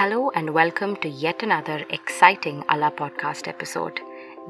[0.00, 4.00] Hello and welcome to yet another exciting Allah podcast episode.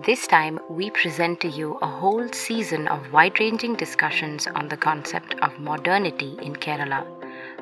[0.06, 4.76] This time, we present to you a whole season of wide ranging discussions on the
[4.76, 7.04] concept of modernity in Kerala.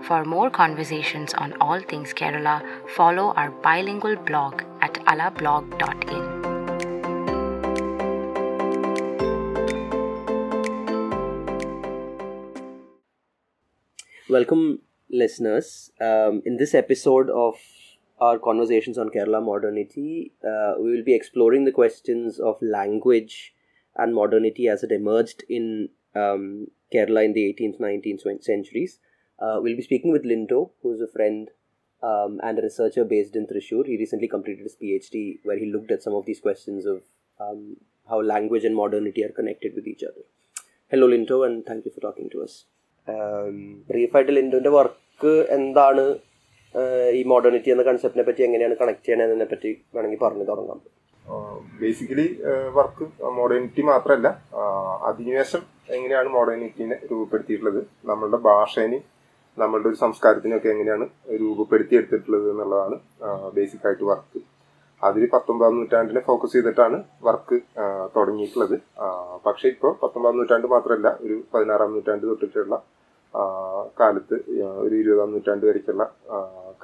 [0.02, 2.60] For more conversations on all things Kerala,
[2.90, 6.26] follow our bilingual blog at allablog.in.
[14.28, 15.90] Welcome, listeners.
[15.98, 17.54] Um, in this episode of
[18.19, 23.53] our conversations on Kerala modernity, uh, we will be exploring the questions of language
[23.95, 28.99] and modernity as it emerged in um, Kerala in the 18th, 19th centuries.
[29.39, 31.49] Uh, we'll be speaking with Linto, who is a friend
[32.01, 33.85] um, and a researcher based in Thrissur.
[33.85, 37.01] He recently completed his PhD, where he looked at some of these questions of
[37.39, 37.77] um,
[38.09, 40.23] how language and modernity are connected with each other.
[40.89, 42.65] Hello, Linto, and thank you for talking to us.
[43.87, 46.19] ബ്രീഫായിട്ട് ലിൻഡുവിന്റെ work എന്താണ് ആഹ്
[47.18, 50.80] ഈ modernity എന്ന കൺസെപ്റ്റിനെ പറ്റി എങ്ങനെയാണ് connect ചെയ്യണതിനെ പറ്റി വേണമെങ്കിൽ പറഞ്ഞു തുടങ്ങാം.
[51.80, 52.26] Basically
[52.76, 53.04] work
[53.38, 54.28] modernity മാത്രമല്ല
[55.10, 55.62] അധിനിവേശം
[55.96, 59.04] എങ്ങനെയാണ് മോഡേണിറ്റിനെ രൂപപ്പെടുത്തിയിട്ടുള്ളത് നമ്മളുടെ ഭാഷേനെയും
[59.58, 61.06] നമ്മളുടെ ഒരു സംസ്കാരത്തിനൊക്കെ എങ്ങനെയാണ്
[61.40, 62.96] രൂപപ്പെടുത്തിയെടുത്തിട്ടുള്ളത് എന്നുള്ളതാണ്
[63.56, 64.40] ബേസിക് ആയിട്ട് വർക്ക്
[65.02, 67.56] അതിൽ പത്തൊമ്പതാം നൂറ്റാണ്ടിനെ ഫോക്കസ് ചെയ്തിട്ടാണ് വർക്ക്
[68.16, 68.76] തുടങ്ങിയിട്ടുള്ളത്.
[69.46, 72.76] പക്ഷേ ഇപ്പോൾ പത്തൊമ്പതാം നൂറ്റാണ്ട് മാത്രമല്ല ഒരു പതിനാറാം നൂറ്റാണ്ട് തൊട്ടിട്ടുള്ള
[74.00, 74.36] കാലത്ത്
[74.80, 76.04] ഒരു ഇരുപതാം നൂറ്റാണ്ട് വരയ്ക്കുള്ള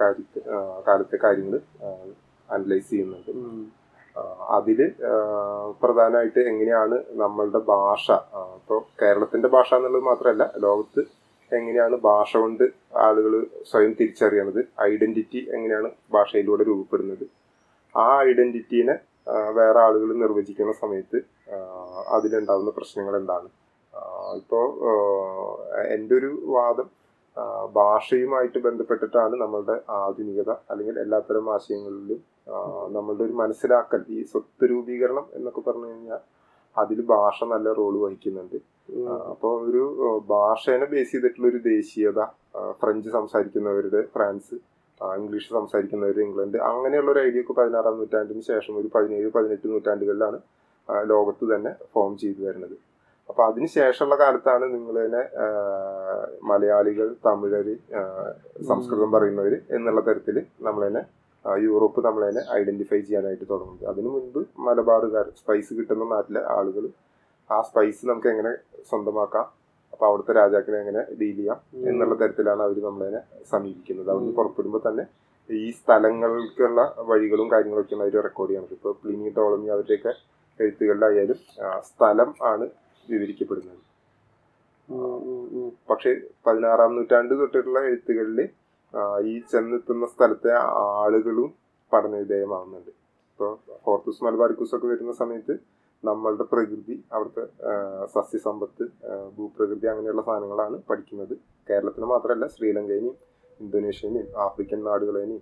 [0.00, 0.40] കാര്യത്തെ
[0.88, 1.60] കാലത്തെ കാര്യങ്ങൾ
[2.48, 3.32] അനലൈസ് ചെയ്യുന്നുണ്ട്.
[4.56, 4.80] അതിൽ
[5.82, 8.06] പ്രധാനമായിട്ട് എങ്ങനെയാണ് നമ്മളുടെ ഭാഷ
[8.58, 11.02] ഇപ്പോൾ കേരളത്തിന്റെ ഭാഷ എന്നുള്ളത് മാത്രമല്ല ലോകത്ത്
[11.52, 12.64] എങ്ങനെയാണ് ഭാഷ കൊണ്ട്
[12.98, 17.24] ആളുകൾ സ്വയം തിരിച്ചറിയണത് ഐഡന്റിറ്റി എങ്ങനെയാണ് ഭാഷയിലൂടെ രൂപപ്പെടുന്നത്
[17.94, 18.94] ആ ഐഡന്റിറ്റീനെ
[19.58, 21.18] വേറെ ആളുകൾ നിർവചിക്കുന്ന സമയത്ത്
[22.08, 23.48] അതിലുണ്ടാകുന്ന പ്രശ്നങ്ങൾ എന്താണ്?
[24.40, 24.66] ഇപ്പോൾ
[25.94, 26.88] എന്റെ ഒരു വാദം
[27.76, 32.20] ഭാഷയുമായിട്ട് ബന്ധപ്പെട്ടിട്ടാണ് നമ്മളുടെ ആധുനികത അല്ലെങ്കിൽ എല്ലാത്തരം ആശയങ്ങളിലും
[32.96, 36.22] നമ്മളുടെ ഒരു മനസ്സിലാക്കൽ ഈ സ്വത്ത് രൂപീകരണം എന്നൊക്കെ പറഞ്ഞു കഴിഞ്ഞാൽ
[36.76, 38.56] അതിൽ ഭാഷ നല്ല റോൾ വഹിക്കുന്നുണ്ട്.
[39.32, 39.82] അപ്പോൾ ഒരു
[40.32, 42.20] ഭാഷേനെ ബേസ് ചെയ്തിട്ടുള്ള ഒരു ദേശീയത
[42.80, 44.56] ഫ്രഞ്ച് സംസാരിക്കുന്നവരുടെ ഫ്രാൻസ്
[45.00, 50.38] ഇംഗ്ലീഷ് സംസാരിക്കുന്നവർ ഇംഗ്ലണ്ട് അങ്ങനെയുള്ള ഒരു ഐഡിയ ഒക്കെ പതിനാറാം നൂറ്റാണ്ടിന് ശേഷം ഒരു പതിനേഴ് പതിനെട്ട് നൂറ്റാണ്ടുകളിലാണ്
[51.12, 52.76] ലോകത്ത് തന്നെ ഫോം ചെയ്തു വരുന്നത്.
[53.30, 55.22] അപ്പൊ അതിനുശേഷമുള്ള കാലത്താണ് നിങ്ങൾ തന്നെ
[56.50, 57.74] മലയാളികൾ തമിഴര്
[58.70, 60.36] സംസ്കൃതം പറയുന്നവര് എന്നുള്ള തരത്തിൽ
[60.66, 61.02] നമ്മൾ തന്നെ
[61.64, 63.86] യൂറോപ്പ് നമ്മൾ തന്നെ ഐഡന്റിഫൈ ചെയ്യാനായിട്ട് തുടങ്ങുന്നത്.
[63.92, 66.84] അതിനു മുൻപ് മലബാറുകാർ സ്പൈസ് കിട്ടുന്ന നാട്ടിലെ ആളുകൾ
[67.50, 68.52] ആ സ്പൈസ് നമുക്ക് എങ്ങനെ
[68.90, 69.46] സ്വന്തമാക്കാം
[69.92, 71.58] അപ്പൊ അവിടുത്തെ രാജാക്കളെ എങ്ങനെ ഡീൽ ചെയ്യാം
[71.90, 73.20] എന്നുള്ള തരത്തിലാണ് അവർ നമ്മളതിനെ
[73.52, 74.08] സമീപിക്കുന്നത്.
[74.14, 75.04] അവർ പുറപ്പെടുമ്പോൾ തന്നെ
[75.50, 76.80] ഈ സ്ഥലങ്ങൾക്കുള്ള
[77.10, 80.12] വഴികളും കാര്യങ്ങളൊക്കെയാണ് അവർ റെക്കോർഡ് ചെയ്യണം ഇപ്പൊ പ്ലിനി ടോളമി അവരുടെയൊക്കെ
[80.60, 81.38] എഴുത്തുകളിലായാലും
[81.90, 82.66] സ്ഥലം ആണ്
[83.10, 83.82] വിവരിക്കപ്പെടുന്നത്.
[85.90, 86.10] പക്ഷെ
[86.46, 88.40] പതിനാറാം നൂറ്റാണ്ട് തൊട്ടിട്ടുള്ള എഴുത്തുകളിൽ
[89.30, 90.50] ഈ ചെന്നെത്തുന്ന സ്ഥലത്തെ
[91.02, 91.50] ആളുകളും
[91.92, 92.92] പഠനവിധേയമാവുന്നുണ്ട്
[93.30, 93.52] ഇപ്പോൾ
[93.84, 95.54] ഫോർത്തുസ് മലബാർക്കൂസ് ഒക്കെ വരുന്ന സമയത്ത്
[96.04, 97.44] നമ്മളുടെ പ്രകൃതി അവിടുത്തെ
[98.14, 98.84] സസ്യസമ്പത്ത്
[99.36, 101.34] ഭൂപ്രകൃതി അങ്ങനെയുള്ള സാധനങ്ങളാണ് പഠിക്കുന്നത്.
[101.68, 103.16] കേരളത്തിന് മാത്രമല്ല ശ്രീലങ്കയിനെയും
[103.64, 105.40] ഇന്തോനേഷ്യനെയും ആഫ്രിക്കൻ നാടുകളെയും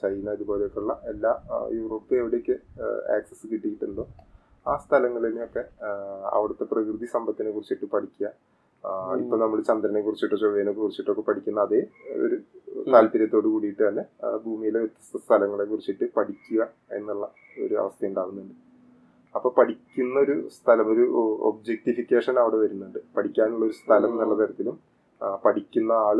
[0.00, 1.32] ചൈന ഇതുപോലെയൊക്കെയുള്ള എല്ലാ
[1.78, 2.56] യൂറോപ്പ് എവിടെയൊക്കെ
[3.16, 4.04] ആക്സസ് കിട്ടിയിട്ടുണ്ടോ?
[4.68, 5.90] ആ സ്ഥലങ്ങളിനെയൊക്കെ ആ,
[6.36, 8.28] അവിടുത്തെ പ്രകൃതി സമ്പത്തിനെ കുറിച്ചിട്ട് പഠിക്കുക.
[9.18, 11.80] ഇപ്പൊ നമ്മൾ ചന്ദ്രനെ കുറിച്ചിട്ടോ ചൊവ്വേനെ കുറിച്ചിട്ടൊക്കെ പഠിക്കുന്ന അതേ
[12.16, 12.36] ഒരു
[12.92, 14.04] താല്പര്യത്തോട് കൂടിയിട്ട് തന്നെ
[14.44, 16.60] ഭൂമിയിലെ വ്യത്യസ്ത സ്ഥലങ്ങളെ കുറിച്ചിട്ട് പഠിക്കുക
[16.92, 17.24] എന്നുള്ള
[17.64, 18.54] ഒരു അവസ്ഥ ഉണ്ടാകുന്നുണ്ട്
[19.34, 21.04] അപ്പൊ പഠിക്കുന്ന ഒരു സ്ഥലം ഒരു
[21.48, 22.98] ഒബ്ജക്ടിഫിക്കേഷൻ അവിടെ വരുന്നുണ്ട്.
[23.16, 24.76] പഠിക്കാനുള്ള ഒരു സ്ഥലം എന്നുള്ള തരത്തിലും
[25.44, 26.18] പഠിക്കുന്ന ആൾ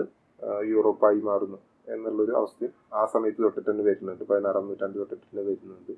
[0.65, 1.59] യൂറോപ്പായി മാറുന്നു.
[1.89, 4.25] എന്നുള്ളൊരു അവസ്ഥയും ആ സമയത്ത് തൊട്ടിട്ട് തന്നെ വരുന്നുണ്ട്.
[4.31, 5.93] പതിനാറാം നൂറ്റാണ്ട് തൊട്ടിട്ട് തന്നെ വരുന്നുണ്ട്.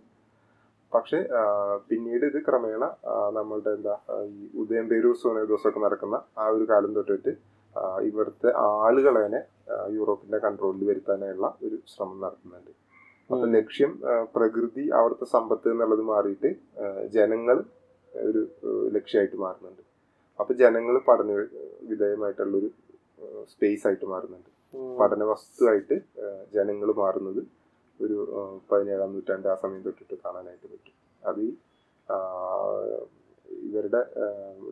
[0.93, 1.19] പക്ഷെ
[1.89, 2.85] പിന്നീട് ഇത് ക്രമേണ
[3.39, 3.95] നമ്മളുടെ എന്താ
[4.33, 7.33] ഈ ഈ ഉദയംപേരൂർ സോനേദോസ് ദിവസമൊക്കെ നടക്കുന്ന ആ ഒരു കാലം തൊട്ടിട്ട്
[8.09, 8.51] ഇവിടുത്തെ
[8.85, 9.41] ആളുകളെ തന്നെ
[9.97, 12.73] യൂറോപ്പിന്റെ കൺട്രോളിൽ വരുത്താനുള്ള ഒരു ശ്രമം നടത്തുന്നുണ്ട്.
[13.31, 13.91] അപ്പൊ ലക്ഷ്യം
[14.35, 16.51] പ്രകൃതി അവിടുത്തെ സമ്പത്ത് എന്നുള്ളത് മാറിയിട്ട്
[17.17, 17.57] ജനങ്ങൾ
[18.13, 18.41] ഒരു
[18.97, 19.83] ലക്ഷ്യമായിട്ട് മാറുന്നുണ്ട്.
[20.41, 21.33] അപ്പൊ ജനങ്ങൾ പഠന
[21.91, 22.71] വിധേയമായിട്ടുള്ളൊരു
[23.53, 24.51] സ്പേസ് ആയിട്ട് മാറുന്നുണ്ട്.
[25.01, 25.97] പഠന വസ്തുവായിട്ട്
[26.57, 27.41] ജനങ്ങൾ മാറുന്നത്
[28.05, 28.19] ഒരു
[28.71, 30.97] പതിനേഴാം നൂറ്റാണ്ട് ആ സമയം തൊട്ടിട്ട് കാണാനായിട്ട് പറ്റും.
[31.23, 31.45] അത്
[33.69, 34.01] ഇവരുടെ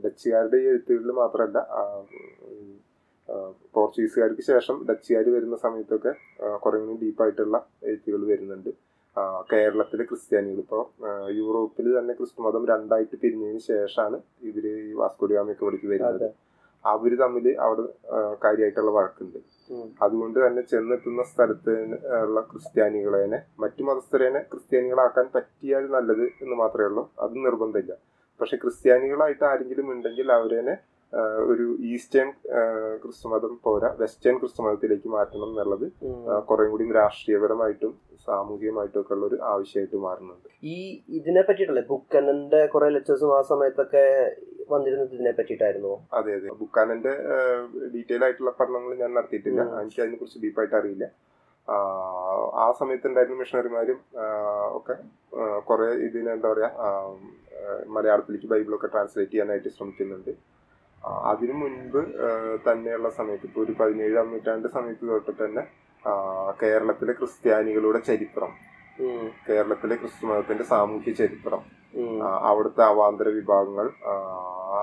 [0.05, 1.59] ഡച്ചുകാരുടെ ഈ എഴുത്തുകളിൽ മാത്രമല്ല
[3.77, 6.13] പോർച്ചുഗീസുകാർക്ക് ശേഷം ഡച്ചുകാർ വരുന്ന സമയത്തൊക്കെ
[6.65, 7.57] കുറേ കൂടി ഡീപ്പായിട്ടുള്ള
[7.89, 8.71] എഴുത്തുകൾ വരുന്നുണ്ട്.
[9.51, 10.61] കേരളത്തിലെ ക്രിസ്ത്യാനികൾ.
[10.65, 10.83] ഇപ്പോൾ
[11.39, 16.29] യൂറോപ്പിൽ തന്നെ ക്രിസ്തു മതം രണ്ടായിട്ട് പിരിഞ്ഞതിന് ശേഷമാണ് ഇവർ ഈ വാസ്കോഡിഗാമയൊക്കെ ഇവിടേക്ക് വരുന്നത്.
[16.85, 17.85] അവർ തമ്മിൽ അവിടെ
[18.45, 19.39] കാര്യമായിട്ടുള്ള വഴക്കുണ്ട്.
[20.03, 21.73] അതുകൊണ്ട് തന്നെ ചെന്നെത്തുന്ന സ്ഥലത്ത്
[22.23, 23.23] ഉള്ള ക്രിസ്ത്യാനികളെ
[23.59, 27.13] മറ്റു മതസ്ഥരേനെ ക്രിസ്ത്യാനികളാക്കാൻ പറ്റിയാൽ നല്ലത് എന്ന് മാത്രമേ ഉള്ളൂ.
[27.21, 27.93] അത് നിർബന്ധമില്ല.
[28.41, 30.77] പക്ഷെ ക്രിസ്ത്യാനികളായിട്ട് ആരെങ്കിലും ഉണ്ടെങ്കിൽ അവരെ
[31.51, 32.29] ഒരു ഈസ്റ്റേൺ
[33.03, 35.87] ക്രിസ്തുമതം പോരാ വെസ്റ്റേൺ ക്രിസ്തുമതത്തിലേക്ക് മാറ്റണം എന്നുള്ളത്
[36.49, 37.93] കുറേ കൂടി രാഷ്ട്രീയപരമായിട്ടും
[38.27, 40.49] സാമൂഹികമായിട്ടും ഒക്കെ ഉള്ള ഒരു ആവശ്യമായിട്ട് മാറുന്നുണ്ട്.
[40.75, 40.77] ഈ
[41.19, 44.03] ഇതിനെ പറ്റിയിട്ടല്ലേ ബുക്കനന്റെ കുറെ ലെക്ചേഴ്സും ആ സമയത്തൊക്കെ
[44.73, 45.93] വന്നിരുന്നത് ഇതിനെ പറ്റിയിട്ടായിരുന്നു?
[46.19, 46.51] അതെ അതെ.
[46.61, 47.15] ബുക്കാനന്റെ
[47.95, 49.63] ഡീറ്റെയിൽ ആയിട്ടുള്ള പഠനങ്ങൾ ഞാൻ നടത്തിയിട്ടില്ല.
[49.83, 51.07] എനിക്ക് അതിനെ കുറിച്ച് ഡീപ്പായിട്ട് അറിയില്ല.
[51.69, 51.77] ആ,
[52.65, 53.99] ആ സമയത്ത് ഉണ്ടായിരുന്ന മിഷണറിമാരും
[54.79, 54.95] ഒക്കെ
[55.71, 56.71] കുറെ ഇതിനെന്താ പറയാ
[57.97, 60.33] മലയാളത്തിലേക്ക് ബൈബിളൊക്കെ ട്രാൻസ്ലേറ്റ് ചെയ്യാനായിട്ട് ശ്രമിക്കുന്നുണ്ട്.
[61.25, 62.01] അതിനു മുൻപ്
[62.67, 65.63] തന്നെയുള്ള സമയത്ത് ഇപ്പോൾ ഒരു പതിനേഴാം നൂറ്റാണ്ട് സമയത്ത് തൊട്ട് തന്നെ
[66.63, 68.53] കേരളത്തിലെ ക്രിസ്ത്യാനികളുടെ ചരിത്രം
[69.49, 71.63] കേരളത്തിലെ ക്രിസ്തു മതത്തിന്റെ സാമൂഹ്യ ചരിത്രം
[72.43, 73.87] അവിടുത്തെ അവാന്തര വിഭാഗങ്ങൾ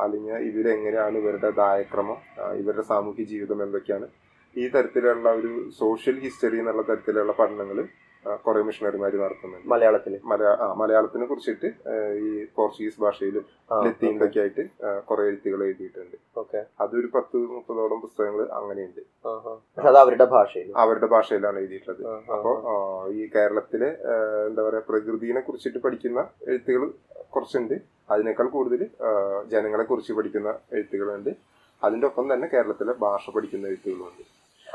[0.04, 2.18] അല്ലെങ്കിൽ ഇവരെങ്ങനെയാണ് ഇവരുടെ ദായക്രമം
[2.56, 4.08] ഇവരുടെ സാമൂഹ്യ ജീവിതം എന്തൊക്കെയാണ്
[4.56, 7.80] ഈ തരത്തിലുള്ള ഒരു സോഷ്യൽ ഹിസ്റ്ററി എന്നുള്ള തരത്തിലുള്ള പഠനങ്ങൾ
[8.46, 9.68] കുറെ മിഷണറിമാർ നടത്തുന്നുണ്ട്.
[9.68, 10.52] മലയാളത്തിൽ മലയാ
[10.82, 11.70] മലയാളത്തിനെ കുറിച്ചിട്ട്
[12.26, 13.46] ഈ പോർച്ചുഗീസ് ഭാഷയിലും
[13.86, 14.64] ലത്തീനിലൊക്കെ ആയിട്ട്
[15.10, 16.18] കുറെ എഴുത്തുകൾ എഴുതിയിട്ടുണ്ട്.
[16.38, 16.66] ഓക്കെ.
[16.82, 19.02] അതൊരു പത്ത് മുപ്പതോളം പുസ്തകങ്ങൾ അങ്ങനെയുണ്ട്.
[20.04, 22.04] അവരുടെ ഭാഷയിൽ അവരുടെ ഭാഷയിലാണ് എഴുതിയിട്ടുള്ളത്.
[22.36, 22.54] അപ്പോ
[23.10, 23.98] ഈ കേരളത്തിലെ
[24.48, 26.92] എന്താ പറയാ പ്രകൃതിനെ കുറിച്ചിട്ട് പഠിക്കുന്ന എഴുത്തുകൾ
[27.36, 27.76] കുറച്ചുണ്ട്.
[28.12, 28.82] അതിനേക്കാൾ കൂടുതൽ
[29.48, 31.32] ജനങ്ങളെ കുറിച്ച് പഠിക്കുന്ന എഴുത്തുകളുണ്ട്.
[31.84, 34.24] അതിന്റെ ഒപ്പം തന്നെ കേരളത്തിലെ ഭാഷ പഠിക്കുന്ന എഴുത്തുകളുണ്ട്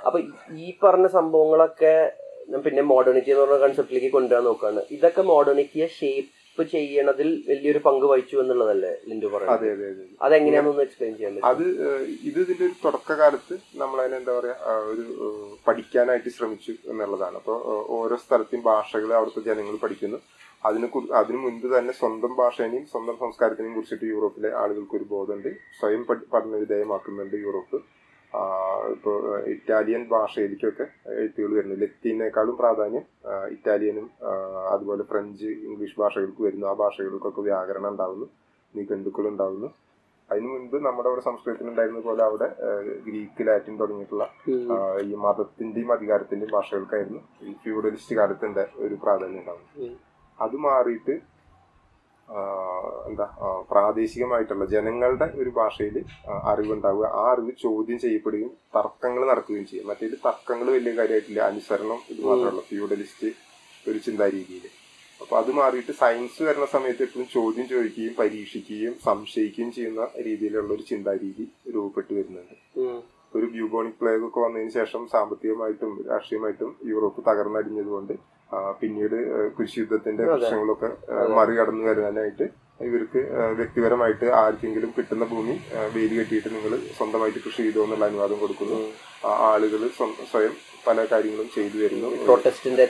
[0.07, 0.19] അപ്പൊ
[0.55, 2.13] ഈ പറഞ്ഞ സംഭവങ്ങളൊക്കെ
[2.59, 8.97] പിന്നെ മോഡേണിറ്റി എന്ന് പറഞ്ഞ കൺസെപ്റ്റിലേക്ക് കൊണ്ടുവരാൻ നോക്കുകയാണ് ഇതൊക്കെ മോഡേണിറ്റിയെ ഷേപ്പ് ചെയ്യണതിൽ വലിയൊരു പങ്ക് വഹിച്ചു എന്നുള്ളതല്ലേ
[9.09, 9.73] ലിൻഡു പറയുന്നത്?
[9.73, 15.05] അതെ അതെ അതെങ്ങനെയാണെന്നൊന്ന് എക്സ്പ്ലെയിൻ ചെയ്യാൻ പറ്റും അത് ഇത് ഇതിന്റെ ഒരു തുടക്കകാലത്ത് നമ്മളതിനെ എന്താ പറയാ ഒരു
[15.67, 17.37] പഠിക്കാനായിട്ട് ശ്രമിച്ചു എന്നുള്ളതാണ്.
[17.37, 20.19] അപ്പോൾ ഓരോ സ്ഥലത്തെയും ഭാഷകൾ അവിടുത്തെ ജനങ്ങൾ പഠിക്കുന്നു.
[20.65, 25.49] അതിനെ കുറിച്ച് അതിനു മുൻപ് തന്നെ സ്വന്തം ഭാഷേനെയും സ്വന്തം സംസ്കാരത്തിനെയും കുറിച്ചിട്ട് യൂറോപ്പിലെ ആളുകൾക്ക് ഒരു ബോധമുണ്ട്.
[25.49, 28.00] സ്വയം പഠി- പഠന വിധേയമാക്കുന്നുണ്ട് യൂറോപ്പ്.
[28.95, 29.17] ഇപ്പോൾ
[29.53, 30.87] ഇറ്റാലിയൻ ഭാഷയിലേക്കൊക്കെ
[31.21, 31.77] എഴുത്തുകൾ വരുന്നു.
[31.83, 33.05] ലത്തീനേക്കാളും പ്രാധാന്യം
[33.55, 34.07] ഇറ്റാലിയനും
[34.73, 36.67] അതുപോലെ ഫ്രഞ്ച് ഇംഗ്ലീഷ് ഭാഷകൾക്ക് വരുന്നു.
[36.73, 38.27] ആ ഭാഷകൾക്കൊക്കെ വ്യാകരണം ഉണ്ടാവുന്നു.
[38.75, 39.71] നിഘണ്ടുക്കൾ ഉണ്ടാവുന്നു.
[40.31, 42.49] അതിനു മുൻപ് നമ്മുടെ അവിടെ സംസ്കൃതത്തിൽ ഉണ്ടായിരുന്ന പോലെ അവിടെ
[43.07, 44.27] ഗ്രീക്ക് ലാറ്റിൻ തുടങ്ങിയിട്ടുള്ള
[45.09, 49.97] ഈ മതത്തിന്റെയും അധികാരത്തിന്റെയും ഭാഷകൾക്കായിരുന്നു ഈ ഫ്യൂഡലിസ്റ്റ് കാലത്തിന്റെ ഒരു പ്രാധാന്യം ഉണ്ടാവുന്നത്.
[50.39, 51.17] അത് മാറിയിട്ട്
[53.09, 53.27] എന്താ
[53.71, 56.05] പ്രാദേശികമായിട്ടുള്ള ജനങ്ങളുടെ ഒരു ഭാഷയിൽ
[56.53, 57.07] അറിവുണ്ടാവുക.
[57.21, 59.87] ആ അറിവ് ചോദ്യം ചെയ്യപ്പെടുകയും തർക്കങ്ങൾ നടക്കുകയും ചെയ്യും.
[59.87, 61.41] മറ്റേത് തർക്കങ്ങൾ വലിയ കാര്യമായിട്ടില്ല.
[61.41, 62.61] അനുസരണം ഇത് മാത്രമല്ല.
[62.61, 63.31] ഫ്യൂഡലിസ്റ്റ്
[63.91, 64.67] ഒരു ചിന്താരീതിയിൽ.
[65.23, 71.47] അപ്പൊ അത് മാറിയിട്ട് സയൻസ് വരുന്ന സമയത്ത് എപ്പോഴും ചോദ്യം ചോദിക്കുകയും പരീക്ഷിക്കുകയും സംശയിക്കുകയും ചെയ്യുന്ന രീതിയിലുള്ള ഒരു ചിന്താരീതി
[71.75, 72.57] രൂപപ്പെട്ടു വരുന്നുണ്ട്.
[73.33, 78.15] ഒരു ബ്യൂബോണിക് പ്ലേഗ് ഒക്കെ വന്നതിന് ശേഷം സാമ്പത്തികമായിട്ടും രാഷ്ട്രീയമായിട്ടും യൂറോപ്പ് തകർന്നടിഞ്ഞതുകൊണ്ട്
[78.81, 79.17] പിന്നീട്
[79.57, 80.89] കൃഷി യുദ്ധത്തിന്റെ പ്രശ്നങ്ങളൊക്കെ
[81.37, 82.47] മറികടന്നു വരാനായിട്ട്
[82.87, 83.21] ഇവർക്ക്
[83.59, 85.55] വ്യക്തിപരമായിട്ട് ആർക്കെങ്കിലും കിട്ടുന്ന ഭൂമി
[85.95, 88.79] വേലി കെട്ടിയിട്ട് നിങ്ങൾ സ്വന്തമായിട്ട് കൃഷി ചെയ്തോ എന്നുള്ള അനുവാദം കൊടുക്കുന്നു.
[89.49, 89.83] ആളുകൾ
[90.33, 90.55] സ്വയം
[90.87, 92.11] പല കാര്യങ്ങളും ചെയ്തു വരുന്നു.
[92.27, 92.87] പ്രൊട്ടസ്റ്റിന്റെ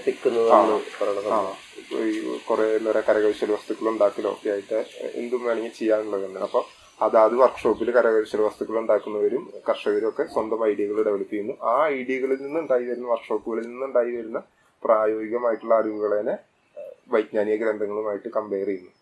[2.48, 4.78] കുറെ എന്താ കരകൗശല വസ്തുക്കൾ ഉണ്ടാക്കലോ ഒക്കെ ആയിട്ട്
[5.14, 6.60] എന്തും വേണമെങ്കിൽ ചെയ്യാനുള്ളതാണ് അപ്പൊ
[7.04, 11.54] അതാത് വർക്ക്ഷോപ്പിൽ കരകൗശല വസ്തുക്കൾ ഉണ്ടാക്കുന്നവരും കർഷകരും ഒക്കെ സ്വന്തം ഐഡിയകൾ ഡെവലപ്പ് ചെയ്യുന്നു.
[11.72, 14.40] ആ ഐഡിയകളിൽ നിന്ന് ഉണ്ടായി വരുന്ന വർക്ക്ഷോപ്പുകളിൽ നിന്ന് ഉണ്ടായി വരുന്ന
[14.84, 16.36] പ്രായോഗികമായിട്ടുള്ള അറിവുകളെ
[17.14, 18.92] വൈജ്ഞാനിക ഗ്രന്ഥങ്ങളുമായിട്ട് കമ്പയർ ചെയ്യുന്നു.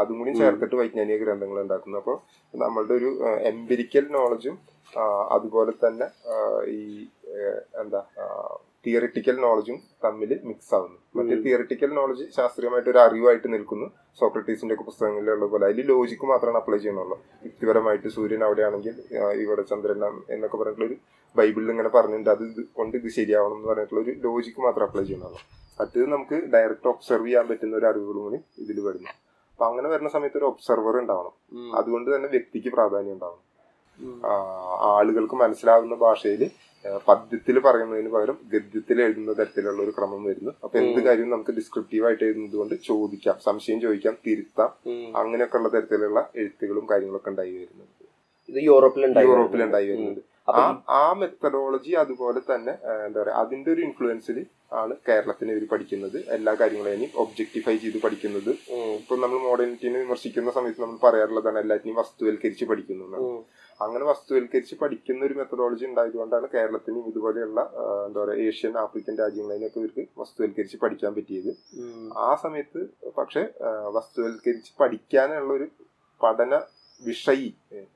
[0.00, 1.98] അതും കൂടി ചേർത്തിട്ട് വൈജ്ഞാനിക ഗ്രന്ഥങ്ങൾ ഉണ്ടാക്കുന്നു.
[2.02, 2.16] അപ്പോൾ
[2.54, 3.10] നമ്മളുടെ ഒരു
[3.50, 4.56] എംപിരിക്കൽ നോളജും
[5.36, 6.06] അതുപോലെ തന്നെ
[6.78, 6.80] ഈ
[7.82, 8.00] എന്താ
[8.88, 10.98] തിയറിറ്റിക്കൽ നോളജും തമ്മിൽ മിക്സ് ആവുന്നു.
[11.16, 13.86] മറ്റേ തിയറിറ്റിക്കൽ നോളജ് ശാസ്ത്രീയമായിട്ട് ഒരു അറിവായിട്ട് നിൽക്കുന്നു.
[14.20, 15.66] സോക്രട്ടീസിന്റെ ഒക്കെ പുസ്തകങ്ങളിലുള്ള പോലെ.
[15.66, 17.16] അതിൽ ലോജിക്ക് മാത്രമാണ് അപ്ലൈ ചെയ്യുന്നുള്ളൂ.
[17.42, 18.94] വ്യക്തിപരമായിട്ട് സൂര്യൻ അവിടെയാണെങ്കിൽ
[19.44, 20.04] ഇവിടെ ചന്ദ്രൻ
[20.34, 20.96] എന്നൊക്കെ പറഞ്ഞിട്ടുള്ള ഒരു
[21.36, 22.30] ബൈബിളിൽ ഇങ്ങനെ പറഞ്ഞിട്ടുണ്ട്.
[22.30, 25.40] അത് ഇത് കൊണ്ട് ഇത് ശരിയാവണം എന്ന് പറഞ്ഞിട്ടുള്ള ഒരു ലോജിക്ക് മാത്രം അപ്ലൈ ചെയ്യുന്നുള്ളൂ.
[25.80, 29.10] അത് നമുക്ക് ഡയറക്റ്റ് ഒബ്സർവ് ചെയ്യാൻ പറ്റുന്ന ഒരു അറിവുകളും കൂടി ഇതിൽ വരുന്നു.
[29.52, 31.34] അപ്പൊ അങ്ങനെ വരുന്ന സമയത്ത് ഒരു ഒബ്സർവർ ഉണ്ടാവണം.
[31.74, 33.44] അതുകൊണ്ട് തന്നെ വ്യക്തിക്ക് പ്രാധാന്യം ഉണ്ടാവണം.
[34.94, 36.42] ആളുകൾക്ക് മനസ്സിലാവുന്ന ഭാഷയിൽ
[37.08, 40.52] പദ്യത്തിൽ പറയുന്നതിന് പകരം ഗദ്യത്തിൽ എഴുതുന്ന തരത്തിലുള്ള ഒരു ക്രമം വരുന്നു.
[40.64, 44.72] അപ്പൊ എന്ത് കാര്യവും നമുക്ക് ഡിസ്ക്രിപ്റ്റീവ് ആയിട്ട് എഴുതുന്നത് കൊണ്ട് ചോദിക്കാം സംശയം ചോദിക്കാം തിരുത്താം.
[45.20, 47.92] അങ്ങനെയൊക്കെ ഉള്ള തരത്തിലുള്ള എഴുത്തുകളും കാര്യങ്ങളൊക്കെ ഉണ്ടായി വരുന്നത്.
[48.50, 50.68] ഇത് യൂറോപ്പിലുണ്ടായി യൂറോപ്പിൽ ഉണ്ടായി വരുന്നുണ്ട് അപ്പൊ ആ
[50.98, 52.72] ആ മെത്തഡോളജി അതുപോലെ തന്നെ
[53.06, 54.38] എന്താ പറയാ അതിന്റെ ഒരു ഇൻഫ്ലുവൻസിൽ
[54.80, 56.16] ആണ് കേരളത്തിന് ഇവർ പഠിക്കുന്നത്.
[56.36, 58.50] എല്ലാ കാര്യങ്ങളെയും ഒബ്ജക്ടിഫൈ ചെയ്ത് പഠിക്കുന്നത്.
[59.00, 63.30] ഇപ്പൊ നമ്മൾ മോഡേണിറ്റിനെ വിമർശിക്കുന്ന സമയത്ത് നമ്മൾ പറയാറുള്ളതാണ് എല്ലാറ്റിനെയും വസ്തുവൽക്കരിച്ച് പഠിക്കുന്നു.
[63.84, 67.60] അങ്ങനെ വസ്തുവൽക്കരിച്ച് പഠിക്കുന്ന ഒരു മെത്തഡോളജി ഉണ്ടായതുകൊണ്ടാണ് കേരളത്തിനും ഇതുപോലെയുള്ള
[68.06, 71.50] എന്താ പറയുക ഏഷ്യൻ ആഫ്രിക്കൻ രാജ്യങ്ങളിലൊക്കെ ഇവർക്ക് വസ്തുവൽക്കരിച്ച് പഠിക്കാൻ പറ്റിയത്.
[72.28, 72.80] ആ സമയത്ത്
[73.18, 73.42] പക്ഷെ
[73.98, 75.68] വസ്തുവൽക്കരിച്ച് പഠിക്കാനുള്ള ഒരു
[76.20, 76.54] പഠന
[77.02, 77.50] വിഷയി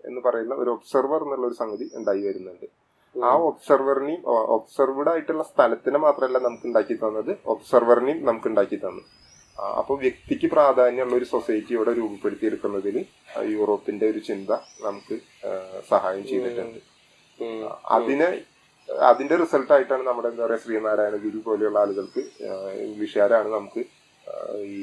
[0.09, 2.67] എന്ന് പറയുന്ന ഒരു ഒബ്സർവർ എന്നുള്ള ഒരു സംഗതി ഉണ്ടായി വരുന്നുണ്ട്.
[3.17, 4.23] ആ ഒബ്സർവറിനെയും
[4.57, 9.03] ഒബ്സർവ്ഡ് ആയിട്ടുള്ള സ്ഥലത്തിനെ മാത്രമല്ല നമുക്ക് ഉണ്ടാക്കി തന്നത് ഒബ്സർവറിനെയും നമുക്ക് ഉണ്ടാക്കി തന്നു.
[9.75, 12.97] അപ്പോൾ വ്യക്തിക്ക് പ്രാധാന്യമുള്ള ഒരു സൊസൈറ്റി ഇവിടെ രൂപപ്പെടുത്തിയെടുക്കുന്നതിൽ
[13.53, 14.51] യൂറോപ്പിന്റെ ഒരു ചിന്ത
[14.83, 15.17] നമുക്ക്
[15.91, 16.81] സഹായം ചെയ്തിട്ടുണ്ട്.
[17.41, 18.29] അതിന് അതിനെ
[19.07, 22.23] അതിന്റെ റിസൾട്ട് ആയിട്ടാണ് നമ്മുടെ എന്താ പറയുക ശ്രീനാരായണ ഗുരു പോലെയുള്ള ആളുകൾക്ക്
[22.87, 23.83] ഇംഗ്ലീഷുകാരാണ് നമുക്ക്
[24.73, 24.81] ഈ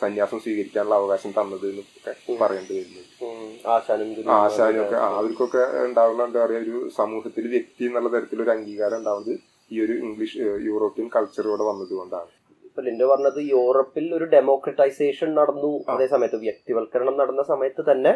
[0.00, 3.06] സന്യാസം സ്വീകരിക്കാനുള്ള അവകാശം തന്നത് എന്നൊക്കെ പറയേണ്ടി വരുന്നത്.
[3.22, 3.48] ഉം.
[3.72, 8.98] ആശാനും ഗുരുവും ആശാനും ഒക്കെ ആ, അവർക്കൊക്കെ ഉണ്ടാവുന്ന എന്താ പറയുക ഒരു സമൂഹത്തിൽ വ്യക്തി എന്നുള്ള തരത്തിലൊരു അംഗീകാരം
[9.00, 9.34] ഉണ്ടാവുന്നത്
[9.70, 12.30] ഈ ഒരു ഇംഗ്ലീഷ് യൂറോപ്യൻ കൾച്ചറോടെ വന്നത് കൊണ്ടാണ്
[12.72, 15.72] ഇപ്പൊ ലിൻഡോ പറഞ്ഞത് യൂറോപ്പിൽ ഒരു ഡെമോക്രറ്റൈസേഷൻ നടന്നു.
[15.92, 18.12] അതേ സമയത്ത് വ്യക്തിവൽക്കരണം നടന്ന സമയത്ത് തന്നെ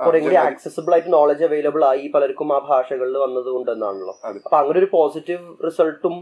[0.00, 4.14] കുറെ കൂടി ആക്സസിബിൾ ആയിട്ട് നോളജ് അവൈലബിൾ ആയി പലർക്കും ആ ഭാഷകളിൽ വന്നത് കൊണ്ടെന്നാണല്ലോ.
[4.46, 6.14] അപ്പൊ അങ്ങനെ ഒരു പോസിറ്റീവ് റിസൾട്ടും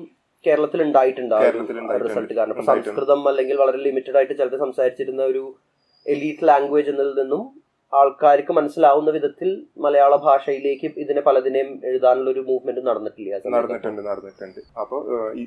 [0.45, 2.05] കേരളത്തിൽ ഉണ്ടായിട്ടുണ്ടാവും ഉണ്ടായിട്ടുണ്ട്.
[2.07, 2.55] റിസൾട്ട് കാരണം.
[2.55, 5.45] ഇപ്പൊ സംസ്കൃതം അല്ലെങ്കിൽ വളരെ ലിമിറ്റഡ് ആയിട്ട് ചിലത് സംസാരിച്ചിരുന്ന ഒരു
[6.07, 7.43] എലീറ്റ് ലാംഗ്വേജ് എന്നതിൽ നിന്നും
[7.93, 9.49] ആൾക്കാർക്ക് മനസ്സിലാവുന്ന വിധത്തിൽ
[9.85, 13.39] മലയാള ഭാഷയിലേക്ക് ഇതിനെ പലതിനെയും എഴുതാനുള്ള ഒരു മൂവ്മെന്റ് നടന്നിട്ടില്ല.
[13.55, 14.61] നടന്നിട്ടുണ്ട് നടന്നിട്ടുണ്ട്.
[14.83, 15.01] അപ്പോൾ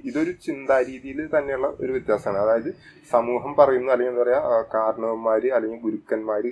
[0.10, 2.40] ഇതൊരു ചിന്താ രീതിയിൽ തന്നെയുള്ള ഒരു വ്യത്യാസമാണ്.
[2.46, 2.72] അതായത്
[3.12, 4.42] സമൂഹം പറയുന്ന അല്ലെങ്കിൽ എന്താ പറയാ
[4.76, 6.52] കാരണവന്മാര് അല്ലെങ്കിൽ ഗുരുക്കന്മാര്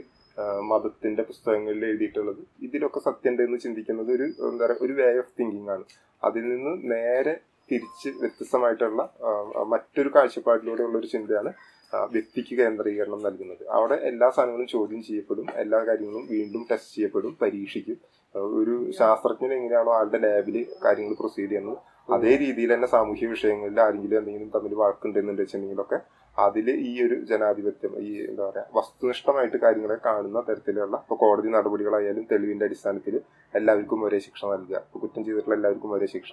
[0.72, 5.84] മതത്തിന്റെ പുസ്തകങ്ങളിൽ എഴുതിയിട്ടുള്ളത് ഇതിലൊക്കെ സത്യമുണ്ട് എന്ന് ചിന്തിക്കുന്നത് ഒരു എന്താ പറയുക ഒരു വേ ഓഫ് തിങ്കിങ് ആണ്.
[6.27, 7.34] അതിൽ നിന്ന് നേരെ
[7.69, 11.51] തിരിച്ച് വ്യത്യസ്തമായിട്ടുള്ള മറ്റൊരു കാഴ്ചപ്പാടിലൂടെ മറ്റൊരു കാഴ്ചപ്പാടിലൂടെയുള്ള ഒരു ചിന്തയാണ്
[11.93, 13.67] വ്യക്തിക്ക് കേന്ദ്രീകരണം നൽകുന്നത്.
[13.67, 17.98] അവിടെ എല്ലാ സാധനങ്ങളും ചോദ്യം ചെയ്യപ്പെടും എല്ലാ കാര്യങ്ങളും വീണ്ടും ടെസ്റ്റ് ചെയ്യപ്പെടും പരീക്ഷിക്കും.
[18.36, 21.77] ഒരു ശാസ്ത്രജ്ഞൻ എങ്ങനെയാണോ ആളുടെ ലാബിൽ കാര്യങ്ങൾ പ്രൊസീഡ് ചെയ്യുന്നത്
[22.13, 26.00] അതേ രീതിയിൽ തന്നെ സാമൂഹ്യ വിഷയങ്ങളിൽ ആരെങ്കിലും എന്തെങ്കിലും തമ്മിൽ വഴക്കുണ്ടെന്നുണ്ട് വെച്ചിട്ടുണ്ടെങ്കിലൊക്കെ
[26.39, 32.65] അതിൽ ഈ ഒരു ജനാധിപത്യം ഈ എന്താ പറയാ വസ്തുനിഷ്ഠമായിട്ട് കാര്യങ്ങളെ കാണുന്ന തരത്തിലുള്ള ഇപ്പൊ കോടതി നടപടികളായാലും തെളിവിന്റെ
[32.65, 33.22] അടിസ്ഥാനത്തിൽ
[33.55, 34.77] എല്ലാവർക്കും ഒരേ ശിക്ഷ നൽകുക.
[34.77, 36.31] ഇപ്പൊ കുറ്റം ചെയ്തിട്ടുള്ള എല്ലാവർക്കും ഒരേ ശിക്ഷ.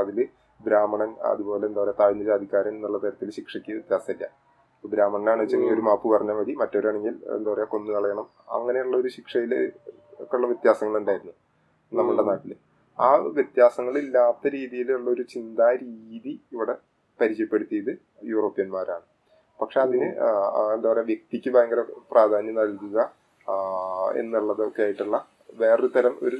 [0.00, 0.28] അതിൽ
[0.60, 4.47] ബ്രാഹ്മണൻ അതുപോലെ എന്താ പറയാ താഴ്ന്ന ജാതിക്കാരൻ എന്നുള്ള തരത്തിൽ ശിക്ഷയ്ക്ക് വ്യത്യാസമില്ല.
[4.84, 6.52] ബ്രാഹ്മണനാണ് വെച്ചെങ്കിൽ ഒരു മാപ്പ് പറഞ്ഞാൽ മതി.
[6.62, 8.26] മറ്റൊരാണെങ്കിൽ എന്താ പറയാ കൊന്നു കളയണം.
[8.56, 9.52] അങ്ങനെയുള്ള ഒരു ശിക്ഷയിൽ
[10.34, 11.34] ഉള്ള വ്യത്യാസങ്ങൾ ഉണ്ടായിരുന്നു
[11.92, 12.24] നമ്മുടെ.
[12.30, 12.52] നാട്ടിൽ.
[12.98, 13.08] ആ
[13.38, 16.74] വ്യത്യാസങ്ങൾ ഇല്ലാത്ത രീതിയിലുള്ള ഒരു ചിന്താ രീതി ഇവിടെ
[17.20, 17.92] പരിചയപ്പെടുത്തിയത്
[18.32, 19.06] യൂറോപ്യന്മാരാണ്.
[19.60, 20.08] പക്ഷെ അതിന്
[20.74, 21.80] എന്താ പറയാ വ്യക്തിക്ക് ഭയങ്കര
[22.12, 22.98] പ്രാധാന്യം നൽകുക
[24.20, 25.16] എന്നുള്ളതൊക്കെ ആയിട്ടുള്ള
[25.60, 26.38] വേറൊരു തരം ഒരു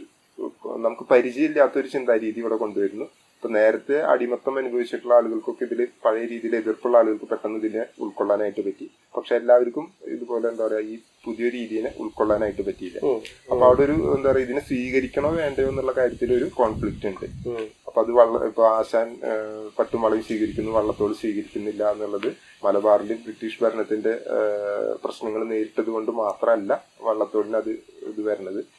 [0.87, 3.07] നമുക്ക് പരിചയമില്ലാത്ത ഒരു ചിന്താ രീതി ഇവിടെ കൊണ്ടുവരുന്നു.
[3.39, 9.33] ഇപ്പൊ നേരത്തെ അടിമത്തം അനുഭവിച്ചിട്ടുള്ള ആളുകൾക്കൊക്കെ ഇതിൽ പഴയ രീതിയിൽ എതിർപ്പുള്ള ആളുകൾക്ക് പെട്ടെന്ന് ഇതിനെ ഉൾക്കൊള്ളാനായിട്ട് പറ്റി പക്ഷെ
[9.37, 12.99] എല്ലാവർക്കും ഇതുപോലെ എന്താ പറയാ ഈ പുതിയ രീതിനെ ഉൾക്കൊള്ളാനായിട്ട് പറ്റിയില്ല.
[13.49, 17.27] അപ്പൊ അവിടെ ഒരു എന്താ പറയാ ഇതിനെ സ്വീകരിക്കണോ വേണ്ടയോ എന്നുള്ള കാര്യത്തിൽ ഒരു കോൺഫ്ലിക്റ്റ് ഉണ്ട്.
[17.89, 19.09] അപ്പൊ അത് വള്ള ഇപ്പൊ ആശാൻ
[19.79, 22.29] പട്ടുമളയും സ്വീകരിക്കുന്നു വള്ളത്തോട് സ്വീകരിക്കുന്നില്ല എന്നുള്ളത്
[22.65, 24.15] മലബാറിലെ ബ്രിട്ടീഷ് ഭരണത്തിന്റെ
[25.03, 26.73] പ്രശ്നങ്ങൾ നേരിട്ടത് കൊണ്ട് മാത്രമല്ല
[27.07, 27.73] വള്ളത്തോടിന് അത്
[28.11, 28.78] ഇത് വരുന്നത് ആ,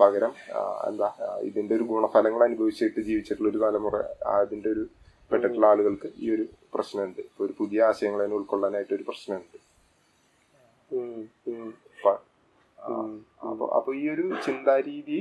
[0.00, 0.32] പകരം
[0.88, 1.08] എന്താ
[1.48, 3.96] ഇതിന്റെ ഒരു ഗുണഫലങ്ങൾ അനുഭവിച്ചിട്ട് ജീവിച്ചിട്ടുള്ള ഒരു തലമുറ
[4.36, 4.84] അതിന്റെ ഒരു
[5.30, 7.22] പെട്ടിട്ടുള്ള ആളുകൾക്ക് ഈ ഒരു പ്രശ്നമുണ്ട്.
[7.42, 9.58] ഒരു പുതിയ ആശയങ്ങളെ ഉൾക്കൊള്ളാനായിട്ട് ഒരു പ്രശ്നമുണ്ട്.
[12.78, 15.18] അപ്പൊ അപ്പോൾ അപ്പൊ അപ്പൊ ഈ ഒരു ചിന്താരീതി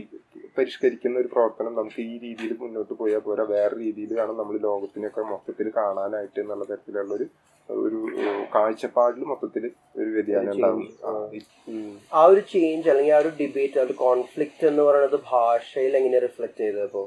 [0.57, 3.43] പരിഷ്കരിക്കുന്ന ഒരു പ്രവർത്തനം നമുക്ക് ഈ രീതിയിൽ മുന്നോട്ട് പോയാൽ പോരാ.
[3.51, 7.27] വേറെ രീതിയിൽ വേണം നമ്മൾ ലോകത്തിനൊക്കെ മൊത്തത്തിൽ കാണാനായിട്ട് എന്നുള്ള തരത്തിലുള്ള ഒരു
[7.69, 7.99] ഒരു
[8.53, 9.63] കാഴ്ചപ്പാടിൽ മൊത്തത്തിൽ
[9.97, 10.83] ഒരു വ്യതിയാനം ഉണ്ടാവും.
[11.05, 11.11] ആ,
[12.11, 16.61] ആ ഒരു ചേഞ്ച് അല്ലെങ്കിൽ ആ ഒരു ഡിബേറ്റ് ആ ഒരു കോൺഫ്ലിക്റ്റ് എന്ന് പറയുന്നത് ഭാഷയിൽ എങ്ങനെ റിഫ്ലക്ട്
[16.61, 17.03] ചെയ്തപ്പോ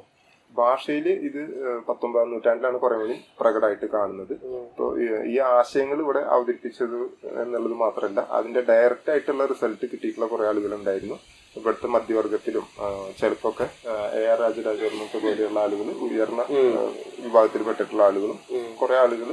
[0.58, 1.40] ഭാഷയിൽ ഇത്
[1.88, 4.32] പത്തൊമ്പതാം നൂറ്റാണ്ടിലാണ് കുറെ കൂടി പ്രകടമായിട്ട് കാണുന്നത്.
[4.70, 4.88] അപ്പോൾ
[5.32, 6.96] ഈ ആശയങ്ങൾ ഇവിടെ അവതരിപ്പിച്ചത്
[7.42, 11.18] എന്നുള്ളത് മാത്രമല്ല അതിന്റെ ഡയറക്റ്റ് ആയിട്ടുള്ള റിസൾട്ട് കിട്ടിയിട്ടുള്ള കുറെ ആളുകളുണ്ടായിരുന്നു.
[11.58, 12.64] ഇവിടുത്തെ മധ്യവർഗത്തിലും
[13.20, 13.66] ചിലപ്പൊക്കെ
[14.18, 16.42] എ ആർ രാജരാജവർമ്മൊക്കെ പോലെയുള്ള ആളുകൾ ഉയർന്ന
[17.24, 18.38] വിഭാഗത്തിൽപ്പെട്ടിട്ടുള്ള ആളുകളും
[18.80, 19.30] കുറെ ആളുകൾ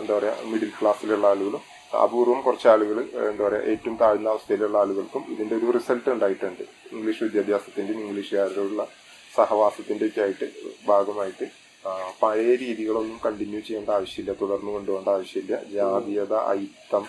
[0.00, 1.62] എന്താ പറയാ മിഡിൽ ക്ലാസ്സിലുള്ള ആളുകളും
[2.04, 2.98] അപൂർവം കുറച്ച് ആളുകൾ
[3.30, 6.62] എന്താ പറയാ ഏറ്റവും താഴ്ന്ന അവസ്ഥയിലുള്ള ആളുകൾക്കും ഇതിന്റെ ഒരു റിസൾട്ട് ഉണ്ടായിട്ടുണ്ട്.
[6.94, 8.84] ഇംഗ്ലീഷ് വിദ്യാഭ്യാസത്തിന്റെയും ഇംഗ്ലീഷുകാരോടുള്ള
[9.36, 10.46] സഹവാസത്തിന്റെ ഒക്കെ ആയിട്ട്
[10.90, 11.46] ഭാഗമായിട്ട്
[12.22, 15.54] പഴയ രീതികളൊന്നും കണ്ടിന്യൂ ചെയ്യേണ്ട ആവശ്യമില്ല തുടർന്നു കൊണ്ടുപോകേണ്ട ആവശ്യമില്ല.
[15.74, 17.04] ജാതീയത ഐത്തം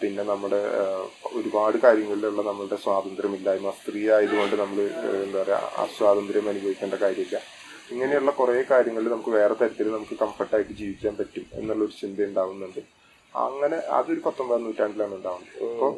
[0.00, 0.60] പിന്നെ നമ്മുടെ
[1.38, 4.78] ഒരുപാട് കാര്യങ്ങളിലുള്ള നമ്മളുടെ സ്വാതന്ത്ര്യമില്ലായ്മ സ്ത്രീ ആയതുകൊണ്ട് നമ്മൾ
[5.26, 7.38] എന്താ പറയുക അസ്വാതന്ത്ര്യം അനുഭവിക്കേണ്ട കാര്യമില്ല.
[7.92, 12.82] ഇങ്ങനെയുള്ള കുറേ കാര്യങ്ങളിൽ നമുക്ക് വേറെ തരത്തിൽ നമുക്ക് കംഫർട്ടായിട്ട് ജീവിക്കാൻ പറ്റും എന്നുള്ളൊരു ചിന്ത ഉണ്ടാവുന്നുണ്ട്.
[13.34, 15.54] അങ്ങനെ അതൊരു പത്തൊമ്പതാം നൂറ്റാണ്ടിലാണ് ഉണ്ടാവുന്നത്.
[15.70, 15.92] അപ്പോൾ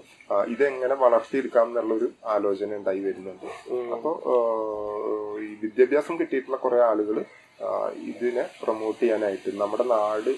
[0.53, 3.47] ഇതെങ്ങനെ വളർത്തിയെടുക്കാം എന്നുള്ളൊരു ആലോചന ഉണ്ടായി വരുന്നുണ്ട്.
[3.95, 4.15] അപ്പോൾ
[5.47, 7.19] ഈ വിദ്യാഭ്യാസം കിട്ടിയിട്ടുള്ള കുറെ ആളുകൾ
[8.11, 10.31] ഇതിനെ പ്രൊമോട്ട് ചെയ്യാനായിട്ട് നമ്മുടെ നാട്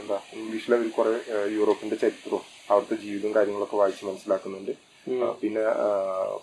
[0.00, 1.14] എന്താ ഇംഗ്ലീഷിലെ ഒരു കുറെ
[1.56, 4.72] യൂറോപ്പിന്റെ ചരിത്രവും അവിടുത്തെ ജീവിതവും കാര്യങ്ങളൊക്കെ വായിച്ച് മനസ്സിലാക്കുന്നുണ്ട്.
[5.42, 5.64] പിന്നെ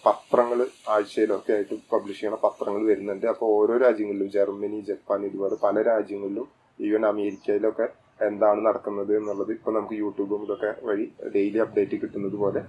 [0.05, 0.59] പത്രങ്ങൾ
[0.93, 3.25] ആഴ്ചയിലൊക്കെ ആയിട്ട് പബ്ലിഷ് ചെയ്യണ പത്രങ്ങൾ വരുന്നുണ്ട്.
[3.33, 6.47] അപ്പോൾ ഓരോ രാജ്യങ്ങളിലും ജർമ്മനി ജപ്പാൻ ഇതുപോലെ പല രാജ്യങ്ങളിലും
[6.79, 7.87] ഈവൻ അമേരിക്കയിലൊക്കെ
[8.19, 11.05] എന്താണ് നടക്കുന്നത് എന്നുള്ളത് ഇപ്പൊ നമുക്ക് യൂട്യൂബും ഇതൊക്കെ വഴി
[11.35, 12.61] ഡെയിലി അപ്ഡേറ്റ് കിട്ടുന്നത് പോലെ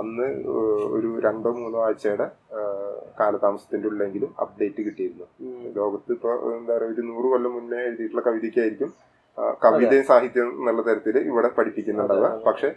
[0.00, 0.26] അന്ന്
[0.96, 2.26] ഒരു രണ്ടോ മൂന്നോ ആഴ്ചയുടെ
[3.18, 5.26] കാലതാമസത്തിന്റെ ഉള്ളെങ്കിലും അപ്ഡേറ്റ് കിട്ടിയിരുന്നു.
[5.78, 8.92] ലോകത്ത് ഇപ്പൊ എന്താ പറയുക ഒരു നൂറ് കൊല്ലം മുന്നേ എഴുതിയിട്ടുള്ള കവിതയ്ക്കായിരിക്കും
[9.64, 12.30] കവിതയും സാഹിത്യം എന്നുള്ള തരത്തിൽ ഇവിടെ പഠിപ്പിക്കുന്നുണ്ടാവുക.
[12.48, 12.70] പക്ഷെ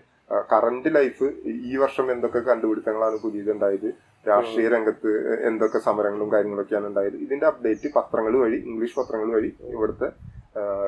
[0.52, 1.26] കറന്റ് ലൈഫ്
[1.72, 3.90] ഈ വർഷം എന്തൊക്കെ കണ്ടുപിടുത്തങ്ങളാണ് പുതിയതുണ്ടായത്
[4.26, 5.12] രാഷ്ട്രീയ രംഗത്ത്
[5.50, 7.18] എന്തൊക്കെ സമരങ്ങളും കാര്യങ്ങളൊക്കെയാണ് ഉണ്ടായത്.
[7.26, 10.08] ഇതിന്റെ അപ്ഡേറ്റ് പത്രങ്ങൾ വഴി ഇംഗ്ലീഷ് പത്രങ്ങൾ വഴി ഇവിടുത്തെ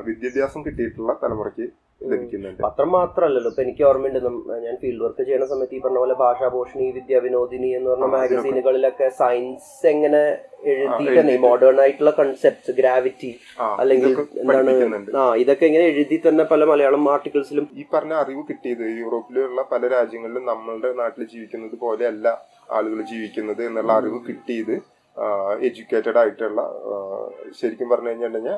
[0.07, 1.67] വിദ്യാഭ്യാസം കിട്ടിയിട്ടുള്ള തലമുറയ്ക്ക്
[2.01, 2.59] ലഭിക്കുന്നുണ്ട്.
[2.65, 3.49] പത്രം മാത്രമല്ലല്ലോ.
[3.51, 4.19] ഇപ്പൊ എനിക്ക് ഓർമ്മയുണ്ട്
[4.65, 10.21] ഞാൻ ഫീൽഡ് വർക്ക് ചെയ്യുന്ന സമയത്ത് ഈ പറഞ്ഞ പോലെ ഭാഷാഭൂഷണി വിദ്യാവിനോദിനി എന്ന് പറഞ്ഞ മാഗസീനുകളിലൊക്കെ സയൻസ് എങ്ങനെ
[10.73, 11.37] എഴുതി.
[11.45, 13.31] മോഡേൺ ആയിട്ടുള്ള കൺസെപ്റ്റ്സ് ഗ്രാവിറ്റി
[13.81, 14.75] അല്ലെങ്കിൽ എന്താണ്
[15.21, 20.45] ആ ഇതൊക്കെ ഇങ്ങനെ എഴുതി തന്നെ പല മലയാളം ആർട്ടിക്കിൾസിലും ഈ പറഞ്ഞ അറിവ് കിട്ടിയത് യൂറോപ്പിലുള്ള പല രാജ്യങ്ങളിലും
[20.51, 22.27] നമ്മളുടെ നാട്ടിൽ ജീവിക്കുന്നത് പോലെയല്ല
[22.77, 24.75] ആളുകൾ ജീവിക്കുന്നത് എന്നുള്ള അറിവ് കിട്ടിയത്.
[25.67, 26.61] എഡ്യൂക്കേറ്റഡ് ആയിട്ടുള്ള
[27.59, 28.55] ശരിക്കും പറഞ്ഞു കഴിഞ്ഞിട്ടുണ്ടെങ്കിൽ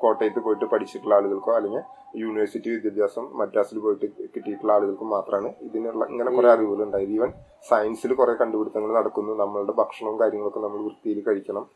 [0.00, 1.82] കോട്ടയത്ത് പോയിട്ട് പഠിച്ചിട്ടുള്ള ആളുകൾക്കോ അല്ലെങ്കിൽ
[2.16, 4.06] യൂണിവേഴ്സിറ്റി വിദ്യാഭ്യാസം മദ്രാസിൽ പോയിട്ട്
[4.36, 7.32] കിട്ടിയിട്ടുള്ള ആളുകൾക്ക് മാത്രമാണ് ഇതിനുള്ള ഇങ്ങനെ കുറെ അറിവുകൾ ഉണ്ടായത് ഈവൻ
[7.70, 9.32] സയൻസിൽ കുറെ കണ്ടുപിടുത്തങ്ങൾ നടക്കുന്നു.
[9.34, 11.66] നമ്മളുടെ ഭക്ഷണവും കാര്യങ്ങളൊക്കെ നമ്മൾ വൃത്തിയിൽ കഴിക്കണം.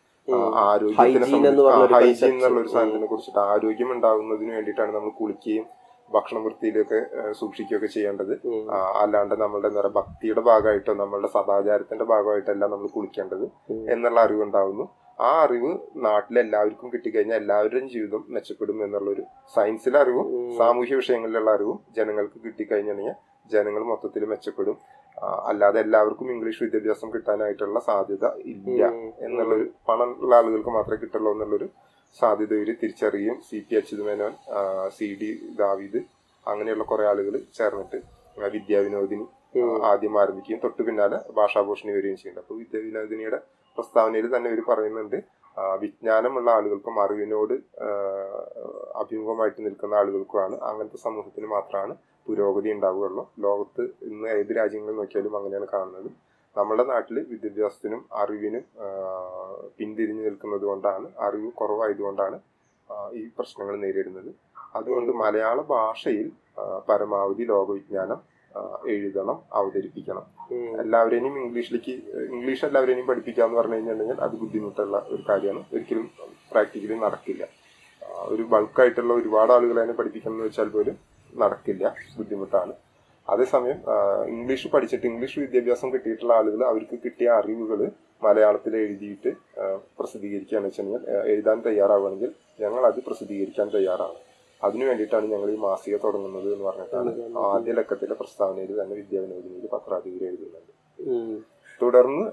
[0.57, 1.47] ആരോഗ്യത്തിനെ ഹൈജീൻ.
[1.47, 5.67] എന്നുള്ള ഒരു സാധനത്തിനെ കുറിച്ചിട്ട് ആരോഗ്യം ഉണ്ടാകുന്നതിന് വേണ്ടിയിട്ടാണ് നമ്മൾ കുളിക്കുകയും
[6.11, 6.99] ഭക്ഷണം വൃത്തിയിലൊക്കെ
[7.33, 8.35] സൂക്ഷിക്കുകയൊക്കെ ചെയ്യേണ്ടത്.
[9.03, 13.47] അല്ലാണ്ട് നമ്മളുടെ എന്താ പറയുക ഭക്തിയുടെ ഭാഗമായിട്ടോ നമ്മളുടെ സദാചാരത്തിന്റെ ഭാഗമായിട്ടല്ല നമ്മൾ കുളിക്കേണ്ടത്
[13.95, 14.87] എന്നുള്ള അറിവ് ഉണ്ടാവുന്നു
[15.21, 20.27] ആ അറിവ് നാട്ടിലെ എല്ലാവർക്കും കിട്ടിക്കഴിഞ്ഞാൽ എല്ലാവരുടെയും ജീവിതം മെച്ചപ്പെടും എന്നുള്ളൊരു സയൻസിലെ അറിവും
[20.59, 23.15] സാമൂഹ്യ വിഷയങ്ങളിലുള്ള അറിവും ജനങ്ങൾക്ക് കിട്ടിക്കഴിഞ്ഞാൽ
[23.51, 24.77] ജനങ്ങൾ മൊത്തത്തിൽ മെച്ചപ്പെടും.
[25.45, 31.69] അല്ലാതെ എല്ലാവർക്കും ഇംഗ്ലീഷ് വിദ്യാഭ്യാസം കിട്ടാനായിട്ടുള്ള സാധ്യത ഇല്ല എന്നുള്ളൊരു എന്നുള്ളൊരു പണമുള്ള ആളുകൾക്ക് മാത്രമേ കിട്ടുള്ളൂ എന്നുള്ളൊരു
[32.21, 34.35] സാധ്യത തിരിച്ചറിയും തിരിച്ചറിയുകയും C P Achuthamenon
[34.97, 35.31] C D
[35.61, 36.01] Daveed
[36.47, 37.99] അങ്ങനെയുള്ള കുറെ ആളുകൾ ചേർന്നിട്ട്
[38.55, 39.27] വിദ്യാവിനോദിനി
[39.91, 42.45] ആദ്യം ആരംഭിക്കുകയും തൊട്ടു പിന്നാലെ ഭാഷാഭൂഷണി വരികയും ചെയ്യുന്നുണ്ട്.
[42.45, 43.39] അപ്പോൾ വിദ്യാവിനോദിനിയുടെ
[43.77, 45.19] പ്രസ്താവനയിൽ തന്നെ ഇവർ പറയുന്നുണ്ട്
[45.83, 47.55] വിജ്ഞാനമുള്ള ആളുകൾക്കും അറിവിനോട്
[49.03, 51.95] അഭിമുഖമായിട്ട് നിൽക്കുന്ന ആളുകൾക്കുമാണ് അങ്ങനത്തെ സമൂഹത്തിന് മാത്രമാണ്
[52.27, 53.25] പുരോഗതി ഉണ്ടാവുകയുള്ളൂ.
[53.47, 56.09] ലോകത്ത് ഇന്ന് ഏത് രാജ്യങ്ങളിൽ നോക്കിയാലും അങ്ങനെയാണ് കാണുന്നത്.
[56.57, 58.65] നമ്മുടെ നാട്ടിൽ വിദ്യാഭ്യാസത്തിനും അറിവിനും
[59.79, 62.37] പിന്തിരിഞ്ഞു നിൽക്കുന്നത് കൊണ്ടാണ് അറിവ് കുറവായതുകൊണ്ടാണ്
[63.21, 64.31] ഈ പ്രശ്നങ്ങൾ നേരിടുന്നത്.
[64.79, 66.29] അതുകൊണ്ട് മലയാള ഭാഷയിൽ
[66.89, 68.21] പരമാവധി ലോകവിജ്ഞാനം
[68.95, 70.25] എഴുതണം അവതരിപ്പിക്കണം.
[70.83, 71.93] എല്ലാവരെയും ഇംഗ്ലീഷിലേക്ക്
[72.35, 75.65] ഇംഗ്ലീഷ് എല്ലാവരെയും പഠിപ്പിക്കുക എന്ന് പറഞ്ഞു കഴിഞ്ഞിട്ടുണ്ടെങ്കിൽ അത് ബുദ്ധിമുട്ടുള്ള ഒരു കാര്യമാണ്.
[75.75, 76.07] ഒരിക്കലും
[76.53, 77.45] പ്രാക്ടിക്കലി നടക്കില്ല.
[78.35, 80.97] ഒരു ബൾക്കായിട്ടുള്ള ഒരുപാട് ആളുകളെ പഠിപ്പിക്കണം എന്ന് വെച്ചാൽ പോലും
[81.43, 81.85] നടക്കില്ല.
[82.19, 82.75] ബുദ്ധിമുട്ടാണ്.
[83.29, 83.79] അതേസമയം
[84.33, 87.81] ഇംഗ്ലീഷ് പഠിച്ചിട്ട് ഇംഗ്ലീഷ് വിദ്യാഭ്യാസം കിട്ടിയിട്ടുള്ള ആളുകൾ അവർക്ക് കിട്ടിയ അറിവുകൾ
[88.23, 89.65] മലയാളത്തിൽ എഴുതിയിട്ട് ആ,
[89.99, 91.03] പ്രസിദ്ധീകരിക്കുകയാണ് വെച്ച് കഴിഞ്ഞാൽ
[91.33, 94.19] എഴുതാൻ തയ്യാറാവുകയാണെങ്കിൽ ഞങ്ങൾ അത് പ്രസിദ്ധീകരിക്കാൻ തയ്യാറാണ്.
[94.61, 97.11] അതിനു വേണ്ടിയിട്ടാണ് ഞങ്ങൾ ഈ മാസിക തുടങ്ങുന്നത് എന്ന് പറഞ്ഞിട്ടാണ്
[97.49, 100.73] ആദ്യ ലക്കത്തിലെ പ്രസ്താവനയിൽ തന്നെ വിദ്യാവിനോദിനിയിൽ പത്രാധിപർ എഴുതുന്നുണ്ട്
[101.81, 102.25] തുടർന്ന്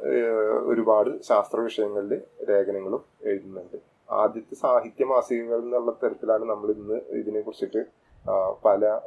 [0.71, 2.11] ഒരുപാട് ശാസ്ത്ര വിഷയങ്ങളിൽ
[2.49, 3.77] ലേഖനങ്ങളും എഴുതുന്നുണ്ട്.
[4.15, 7.81] ആദ്യത്തെ സാഹിത്യ മാസികകൾ എന്നുള്ള തരത്തിലാണ് നമ്മൾ ഇന്ന് ഇതിനെ കുറിച്ചിട്ട്
[8.65, 8.99] പല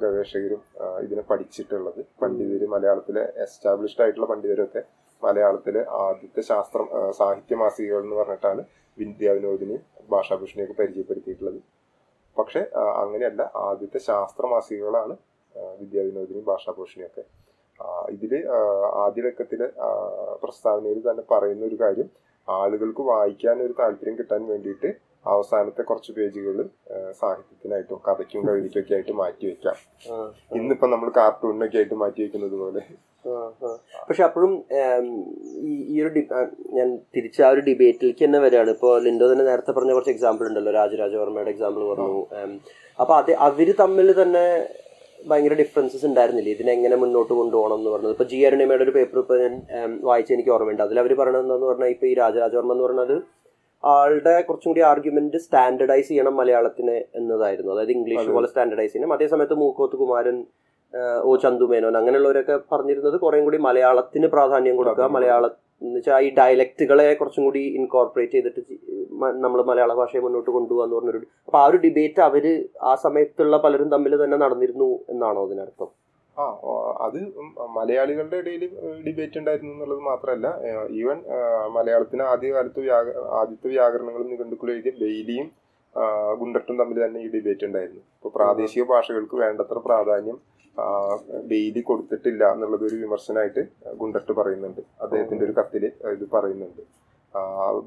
[0.00, 0.62] ഗവേഷകരും
[1.00, 2.04] ഇതിനെ പഠിച്ചിട്ടുള്ളത്.
[2.22, 4.82] പണ്ഡിതര് മലയാളത്തിലെ എസ്റ്റാബ്ലിഷ്ഡ് ആയിട്ടുള്ള പണ്ഡിതരൊക്കെ
[5.24, 8.64] മലയാളത്തിലെ ആദ്യത്തെ ശാസ്ത്രം സാഹിത്യ മാസികകൾ എന്ന് പറഞ്ഞിട്ടാണ്
[8.98, 11.60] വിദ്യാവിനോദിനെയും ഭാഷാഭൂഷണിയൊക്കെ പരിചയപ്പെടുത്തിയിട്ടുള്ളത്.
[12.38, 13.50] പക്ഷെ അങ്ങനെയല്ല.
[13.56, 15.16] ആദ്യത്തെ ശാസ്ത്ര മാസികകളാണ്
[15.54, 17.22] വിദ്യാ വിദ്യാവിനോദിനിയും ഭാഷാഭൂഷണിയൊക്കെ.
[17.80, 18.58] ആ, ഇതിൽ ആ,
[19.04, 19.68] ആദ്യ ലക്കത്തിലെ
[20.42, 22.08] പ്രസ്താവനയിൽ തന്നെ പറയുന്ന ഒരു കാര്യം
[22.48, 24.90] ആളുകൾക്ക് വായിക്കാൻ ഒരു താല്പര്യം കിട്ടാൻ വേണ്ടിയിട്ട്
[25.32, 26.56] അവസാനത്തെ കുറച്ച് പേജുകൾ
[27.20, 29.76] സാഹിത്യത്തിനായിട്ടും കഥയ്ക്കും കവിതയ്ക്കും ഒക്കെ ആയിട്ട് മാറ്റി വെക്കാം.
[30.58, 32.82] ഇന്നിപ്പോ നമ്മൾ കാർട്ടൂണിനൊക്കെ ആയിട്ട് മാറ്റി വെക്കുന്നത് പോലെ.
[34.08, 34.52] പക്ഷെ അപ്പോഴും
[35.92, 36.10] ഈ ഒരു
[36.76, 38.70] ഞാൻ തിരിച്ച് ആ ഒരു ഡിബേറ്റിലേക്ക് തന്നെ വരികയാണ്.
[38.76, 42.22] ഇപ്പോൾ ലിൻഡോ തന്നെ നേരത്തെ പറഞ്ഞ കുറച്ച് എക്സാമ്പിൾ ഉണ്ടല്ലോ രാജരാജവർമ്മയുടെ എക്സാമ്പിൾ പറഞ്ഞു.
[43.02, 44.46] അപ്പൊ അത് അവർ തമ്മിൽ തന്നെ
[45.28, 46.50] ഭയങ്കര ഡിഫറൻസസ് ഉണ്ടായിരുന്നില്ല?
[46.56, 48.14] ഇതിനെങ്ങനെ മുന്നോട്ട് കൊണ്ടുപോകണം എന്ന് പറഞ്ഞത്?
[48.16, 49.54] ഇപ്പോൾ ജി അരുണിമയുടെ ഒരു പേപ്പർ ഇപ്പോൾ ഞാൻ
[50.08, 50.82] വായിച്ച് എനിക്ക് ഓർമ്മയുണ്ട്.
[50.86, 53.16] അതിൽ അവർ പറയണത് എന്താന്ന് പറഞ്ഞാൽ ഇപ്പോൾ ഈ രാജരാജവർമ്മ എന്ന് പറഞ്ഞത്
[53.84, 57.70] ആളുടെ കുറച്ചും കൂടി ആർഗ്യുമെന്റ് സ്റ്റാൻഡർഡൈസ് ചെയ്യണം മലയാളത്തിന് എന്നതായിരുന്നു.
[57.74, 59.14] അതായത് ഇംഗ്ലീഷ് പോലെ സ്റ്റാൻഡർഡൈസ് ചെയ്യണം.
[59.16, 60.38] അതേസമയത്ത് മൂക്കോത്ത് കുമാരൻ
[61.28, 65.06] ഓ ചന്തു മേനോൻ അങ്ങനെയുള്ളവരൊക്കെ പറഞ്ഞിരുന്നത് കുറേം കൂടി മലയാളത്തിന് പ്രാധാന്യം കൊടുക്കുക.
[65.16, 65.44] മലയാള
[65.82, 68.76] എന്ന് വെച്ചാൽ ഈ ഡയലക്റ്റുകളെ കുറച്ചും കൂടി ഇൻകോർപ്പറേറ്റ് ചെയ്തിട്ട്
[69.44, 72.44] നമ്മൾ മലയാള ഭാഷയെ മുന്നോട്ട് കൊണ്ടുപോകാന്ന് പറഞ്ഞൊരു അപ്പൊ ആ ഒരു ഡിബേറ്റ് അവർ
[72.82, 75.88] ആ സമയത്തുള്ള പലരും തമ്മിൽ തന്നെ നടന്നിരുന്നു എന്നാണോ അതിനർത്ഥം?
[76.36, 76.44] ആ
[77.06, 77.18] അത്
[77.76, 78.62] മലയാളികളുടെ ഇടയിൽ
[79.06, 80.48] ഡിബേറ്റ് ഉണ്ടായിരുന്നു എന്നുള്ളത് മാത്രമല്ല
[81.00, 81.18] ഈവൻ
[81.76, 83.08] മലയാളത്തിന് ആദ്യകാലത്ത് വ്യാക
[83.40, 85.48] ആദ്യത്തെ വ്യാകരണങ്ങളും നിഘണ്ടുക്കളും എഴുതിയ ബെയിലിയും
[86.40, 88.02] ഗുണ്ടട്ടും തമ്മിൽ തന്നെ ഈ ഡിബേറ്റ് ഉണ്ടായിരുന്നു.
[88.16, 90.36] ഇപ്പോൾ പ്രാദേശിക ഭാഷകൾക്ക് വേണ്ടത്ര പ്രാധാന്യം
[90.78, 94.80] ആ, ബെയിലി കൊടുത്തിട്ടില്ല എന്നുള്ളത് ഒരു വിമർശനമായിട്ട് ഗുണ്ടട്ട് പറയുന്നുണ്ട്.
[95.00, 96.82] അദ്ദേഹത്തിന്റെ ഒരു കത്തിൽ ഇത് പറയുന്നുണ്ട്.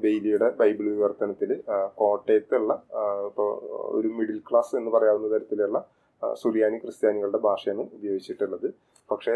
[0.00, 1.62] ബെയിലിയുടെ ബൈബിൾ വിവർത്തനത്തിൽ
[1.94, 2.82] കോട്ടയത്തുള്ള
[3.26, 3.60] ഇപ്പോൾ
[3.98, 5.84] ഒരു മിഡിൽ ക്ലാസ് എന്ന് പറയാവുന്ന തരത്തിലുള്ള
[6.32, 8.74] സുറിയാനി ക്രിസ്ത്യാനികളുടെ ഭാഷയാണ് ഉപയോഗിച്ചിട്ടുള്ളത്.
[9.10, 9.32] പക്ഷെ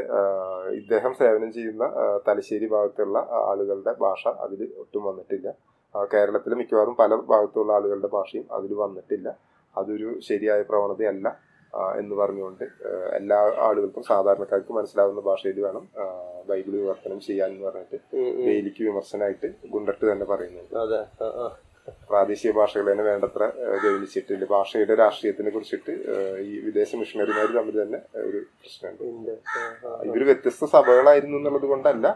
[0.72, 1.90] ഇദ്ദേഹം സേവനം ചെയ്യുന്ന
[2.28, 5.54] തലശ്ശേരി ഭാഗത്തുള്ള ആളുകളുടെ ഭാഷ അതിൽ ഒട്ടും വന്നിട്ടില്ല.
[6.12, 9.36] കേരളത്തിൽ മിക്കവാറും പല ഭാഗത്തുള്ള ആളുകളുടെ ഭാഷയും അതിൽ വന്നിട്ടില്ല.
[9.78, 11.47] അതൊരു ശരിയായ പ്രവണതയല്ല.
[11.98, 12.64] എന്ന് പറഞ്ഞുകൊണ്ട്
[13.16, 15.84] എല്ലാ ആളുകൾക്കും സാധാരണക്കാർക്ക് മനസ്സിലാവുന്ന ഭാഷയിൽ വേണം
[16.48, 17.98] ബൈബിൾ വിവർത്തനം ചെയ്യാൻ എന്ന് പറഞ്ഞിട്ട്
[18.44, 20.26] ബെയിലിക്ക് വിമർശനമായിട്ട് ഗുണ്ടട്ട് തന്നെ
[21.40, 21.48] ആ.
[22.08, 25.92] പ്രാദേശിക ഭാഷകൾ തന്നെ വേണ്ടത്ര ഏഹ്, ഗൗനിച്ചിട്ടില്ല ഭാഷയുടെ രാഷ്ട്രീയത്തിനെ കുറിച്ചിട്ട്
[26.44, 29.30] ഈ വിദേശ മിഷണറിമാർ തമ്മിൽ തന്നെ ഒരു പ്രശ്നമുണ്ട്.
[30.08, 32.08] ഇവർ വ്യത്യസ്ത സഭകളായിരുന്നു എന്നുള്ളത് കൊണ്ടല്ല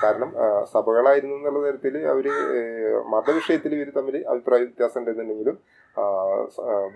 [0.00, 0.30] കാരണം
[0.72, 2.28] സഭകളായിരുന്നു എന്നുള്ള തരത്തിൽ അവർ
[3.12, 5.58] മതവിഷയത്തിൽ ഇവർ തമ്മിൽ അഭിപ്രായ വ്യത്യാസം ഉണ്ടെന്നുണ്ടെങ്കിലും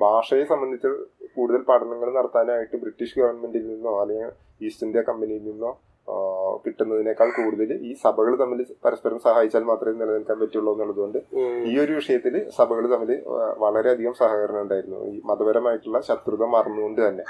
[0.01, 0.91] ഭാഷയെ സംബന്ധിച്ച്
[1.35, 4.33] കൂടുതൽ പഠനങ്ങൾ നടത്താനായിട്ട് ബ്രിട്ടീഷ് ഗവൺമെന്റിൽ നിന്നോ അല്ലെങ്കിൽ
[4.67, 5.71] ഈസ്റ്റ് ഇന്ത്യ കമ്പനിയിൽ നിന്നോ
[6.65, 11.19] കിട്ടുന്നതിനേക്കാൾ കൂടുതൽ ഈ സഭകൾ തമ്മിൽ പരസ്പരം സഹായിച്ചാൽ മാത്രമേ നിലനിൽക്കാൻ പറ്റുള്ളൂ എന്നുള്ളതുകൊണ്ട്
[11.71, 13.13] ഈ ഒരു വിഷയത്തിൽ സഭകൾ തമ്മിൽ
[13.59, 15.01] വളരെയധികം സഹകരണം ഉണ്ടായിരുന്നു.
[15.13, 17.25] ഈ മതപരമായിട്ടുള്ള ശത്രുത മറന്നുകൊണ്ട് തന്നെ.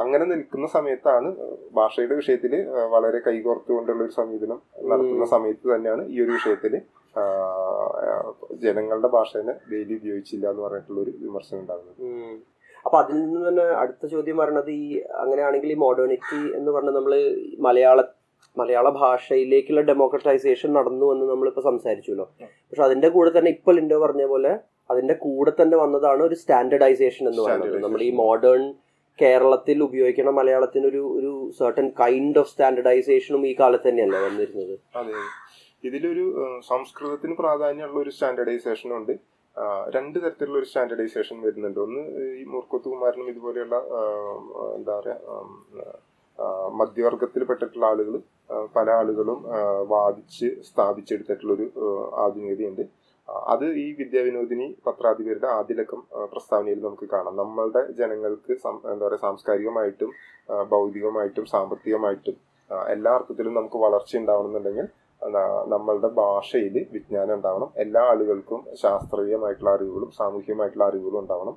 [0.00, 1.28] അങ്ങനെ നിൽക്കുന്ന സമയത്താണ്
[1.74, 2.52] ഭാഷയുടെ വിഷയത്തിൽ
[2.94, 4.58] വളരെ കൈകോർത്തുകൊണ്ടുള്ള ഒരു സമീപനം
[4.90, 6.72] നടത്തുന്ന സമയത്ത് തന്നെയാണ് ഈ ഒരു വിഷയത്തിൽ
[8.62, 11.98] ജനങ്ങളുടെ ഭാഷേനെ ഡെയിലി ഉപയോഗിച്ചില്ല എന്ന് പറഞ്ഞിട്ടുള്ള ഒരു വിമർശനം ഉണ്ടാകുന്നത്.
[12.86, 14.84] അപ്പൊ അതിൽ നിന്ന് തന്നെ അടുത്ത ചോദ്യം പറയണത് ഈ
[15.22, 17.14] അങ്ങനെയാണെങ്കിൽ ഈ മോഡേണിറ്റി എന്ന് പറഞ്ഞ നമ്മൾ
[17.66, 18.00] മലയാള
[18.56, 22.26] മലയാള ഭാഷയിലേക്കുള്ള ഡെമോക്രറ്റൈസേഷൻ നടന്നു എന്ന് നമ്മളിപ്പോ സംസാരിച്ചല്ലോ
[22.68, 24.52] പക്ഷെ അതിന്റെ കൂടെ തന്നെ ഇപ്പോൾ ലിൻഡോ പറഞ്ഞ പോലെ
[24.92, 27.76] അതിന്റെ കൂടെ തന്നെ വന്നതാണ് ഒരു സ്റ്റാൻഡർഡൈസേഷൻ എന്ന് പറയുന്നത്.
[27.84, 28.62] നമ്മൾ ഈ മോഡേൺ
[29.18, 34.74] കേരളത്തിൽ ഉപയോഗിക്കുന്ന മലയാളത്തിന് ഒരു ഒരു സർട്ടൻ കൈൻഡ് ഓഫ് സ്റ്റാൻഡർഡൈസേഷനും ഈ കാലത്ത് തന്നെയല്ല വന്നിരുന്നത്?
[35.84, 36.24] ഇതിലൊരു
[36.70, 39.12] സംസ്കൃതത്തിന് പ്രാധാന്യമുള്ള ഒരു സ്റ്റാൻഡർഡൈസേഷൻ ഉണ്ട്.
[39.96, 41.80] രണ്ട് തരത്തിലുള്ള ഒരു സ്റ്റാൻഡർഡൈസേഷൻ വരുന്നുണ്ട്.
[41.86, 42.02] ഒന്ന്
[42.40, 43.76] ഈ മൂർക്കത്ത് കുമാരനും ഇതുപോലെയുള്ള
[44.76, 45.98] എന്താ പറയുക
[46.80, 48.14] മധ്യവർഗത്തിൽപ്പെട്ടിട്ടുള്ള ആളുകൾ
[48.76, 49.40] പല ആളുകളും
[49.92, 51.66] വാദിച്ച് സ്ഥാപിച്ചെടുത്തിട്ടുള്ളൊരു
[52.24, 52.84] ആധുനികതയുണ്ട്
[53.52, 56.00] അത് ഈ വിദ്യാവിനോദിനി പത്രാധിപരുടെ ആദ്യലക്കം
[56.32, 57.34] പ്രസ്താവനയിൽ നമുക്ക് കാണാം.
[57.42, 58.52] നമ്മളുടെ ജനങ്ങൾക്ക്
[58.92, 60.10] എന്താ പറയുക സാംസ്കാരികമായിട്ടും
[60.72, 62.36] ഭൗതികമായിട്ടും സാമ്പത്തികമായിട്ടും
[62.94, 64.88] എല്ലാ അർത്ഥത്തിലും നമുക്ക് വളർച്ച ഉണ്ടാവണമെന്നുണ്ടെങ്കിൽ
[65.66, 67.70] നമ്മളുടെ ഭാഷയിൽ വിജ്ഞാനം ഉണ്ടാവണം.
[67.76, 71.56] എല്ലാ ആളുകൾക്കും ശാസ്ത്രീയമായിട്ടുള്ള അറിവുകളും സാമൂഹികമായിട്ടുള്ള അറിവുകളും ഉണ്ടാവണം.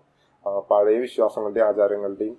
[0.71, 2.38] പഴയ വിശ്വാസങ്ങളുടെയും ആചാരങ്ങളുടെയും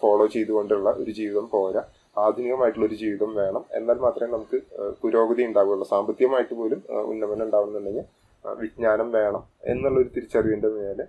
[0.00, 1.82] ഫോളോ ചെയ്തുകൊണ്ടുള്ള ഒരു ജീവിതം പോരാ.
[2.18, 3.64] ആധുനികമായിട്ടുള്ള ഒരു ജീവിതം വേണം.
[3.72, 4.58] എന്നാൽ മാത്രമേ നമുക്ക്
[5.02, 5.86] പുരോഗതി ഉണ്ടാവുകയുള്ളൂ.
[5.86, 8.04] സാമ്പത്തികമായിട്ട് പോലും ഉന്നമനം ഉണ്ടാവുന്നുണ്ടെങ്കിൽ
[8.44, 11.06] വിജ്ഞാനം വേണം എന്നുള്ളൊരു തിരിച്ചറിവിന്റെ മേലെ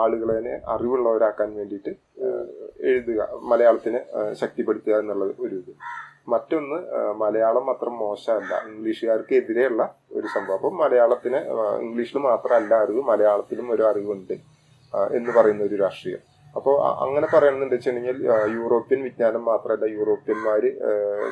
[0.00, 1.94] ആളുകളെ അറിവുള്ളവരാക്കാൻ വേണ്ടിയിട്ട്
[2.80, 4.00] എഴുതുക മലയാളത്തിനെ
[4.32, 5.72] ശക്തിപ്പെടുത്തുക എന്നുള്ളത് ഒരു ഇത്.
[6.32, 6.78] മറ്റൊന്ന്
[7.22, 8.54] മലയാളം മാത്രം മോശമല്ല.
[8.70, 10.56] ഇംഗ്ലീഷുകാർക്ക് എതിരെയുള്ള ഒരു സംഭവം.
[10.60, 11.40] അപ്പം മലയാളത്തിന്
[11.84, 14.34] ഇംഗ്ലീഷിൽ മാത്രമല്ല അറിവ് മലയാളത്തിലും ഒരു അറിവുണ്ട്
[15.18, 16.22] എന്ന് പറയുന്ന ഒരു രാഷ്ട്രീയം.
[16.56, 18.18] അപ്പോൾ അങ്ങനെ പറയണമെന്ന് വെച്ചിട്ടുണ്ടെങ്കിൽ
[18.58, 20.62] യൂറോപ്യൻ വിജ്ഞാനം മാത്രമല്ല യൂറോപ്യന്മാർ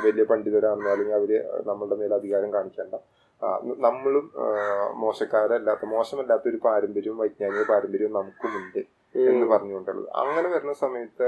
[0.04, 1.30] വലിയ പണ്ഡിതരാണെന്നോ അല്ലെങ്കിൽ അവർ
[1.68, 2.94] നമ്മളുടെ മേലെ അധികാരം കാണിക്കേണ്ട.
[3.86, 4.26] നമ്മളും
[5.04, 8.78] മോശക്കാരല്ലാത്ത മോശമല്ലാത്ത ഒരു പാരമ്പര്യവും വൈജ്ഞാനിക പാരമ്പര്യവും നമുക്കുമുണ്ട്
[9.30, 10.08] എന്ന് പറഞ്ഞുകൊണ്ടുള്ളത്.
[10.20, 11.26] അങ്ങനെ വരുന്ന സമയത്ത്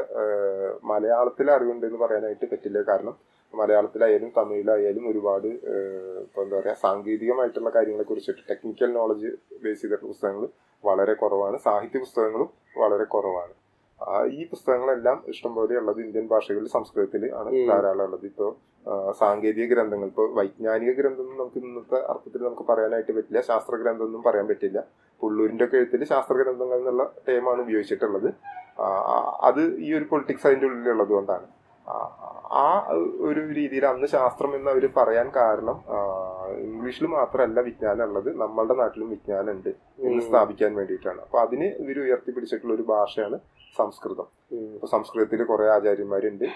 [0.92, 2.78] മലയാളത്തിൽ അറിവുണ്ട് എന്ന് പറയാനായിട്ട് പറ്റില്ല.
[2.83, 3.16] കാരണം
[3.54, 5.74] മലയാളത്തിലായാലും തമിഴിലായാലും ഒരുപാട് ആ,
[6.22, 9.30] ഇപ്പൊ എന്താ പറയാ സാങ്കേതികമായിട്ടുള്ള കാര്യങ്ങളെ കുറിച്ചിട്ട് ടെക്നിക്കൽ നോളജ്
[9.64, 10.48] ബേസ് ചെയ്തിട്ടുള്ള പുസ്തകങ്ങൾ
[10.84, 11.58] വളരെ കുറവാണ്.
[11.58, 13.54] സാഹിത്യ പുസ്തകങ്ങളും വളരെ കുറവാണ്.
[14.30, 17.50] ഈ പുസ്തകങ്ങളെല്ലാം ഇഷ്ടംപോലെ ഉള്ളത് ഇന്ത്യൻ ഭാഷകളിൽ സംസ്കൃതത്തിൽ ആണ്.
[17.70, 18.26] ധാരാളം ഉള്ളത്.
[18.26, 18.50] ഇപ്പോൾ
[19.12, 24.46] സാങ്കേതിക ഗ്രന്ഥങ്ങൾ ഇപ്പോൾ വൈജ്ഞാനിക ഗ്രന്ഥം നമുക്ക് ഇന്നത്തെ അർത്ഥത്തിൽ നമുക്ക് പറയാനായിട്ട് പറ്റില്ല ശാസ്ത്ര ഗ്രന്ഥം ഒന്നും പറയാൻ
[24.48, 24.84] പറ്റില്ല.
[25.20, 28.28] പുള്ളൂരിന്റെ ഒക്കെ എഴുത്തിൽ ശാസ്ത്ര ഗ്രന്ഥങ്ങൾ എന്നുള്ള ടേമാണ് ഉപയോഗിച്ചിട്ടുള്ളത്.
[29.40, 31.46] അത് ഈ ഒരു പൊളിറ്റിക്സ് അതിന്റെ ഉള്ളിലുള്ളത് കൊണ്ടാണ്.
[32.59, 32.64] ആ,
[33.29, 35.77] ഒരു രീതിയിൽ അന്ന് ശാസ്ത്രം എന്ന് അവർ പറയാൻ കാരണം
[36.66, 39.68] ഇംഗ്ലീഷിൽ മാത്രമല്ല വിജ്ഞാനം ഉള്ളത് നമ്മളുടെ നാട്ടിലും വിജ്ഞാനം ഉണ്ട്
[40.01, 41.20] എന്ന് സ്ഥാപിക്കാൻ വേണ്ടിയിട്ടാണ്.
[41.20, 43.38] അപ്പൊ അതിന് ഇവർ ഉയർത്തിപ്പിടിച്ചിട്ടുള്ള ഒരു ഭാഷയാണ്
[43.77, 44.29] സംസ്കൃതം.
[44.68, 46.46] ഇപ്പൊ സംസ്കൃതത്തിൽ കുറെ ആചാര്യന്മാരുണ്ട്.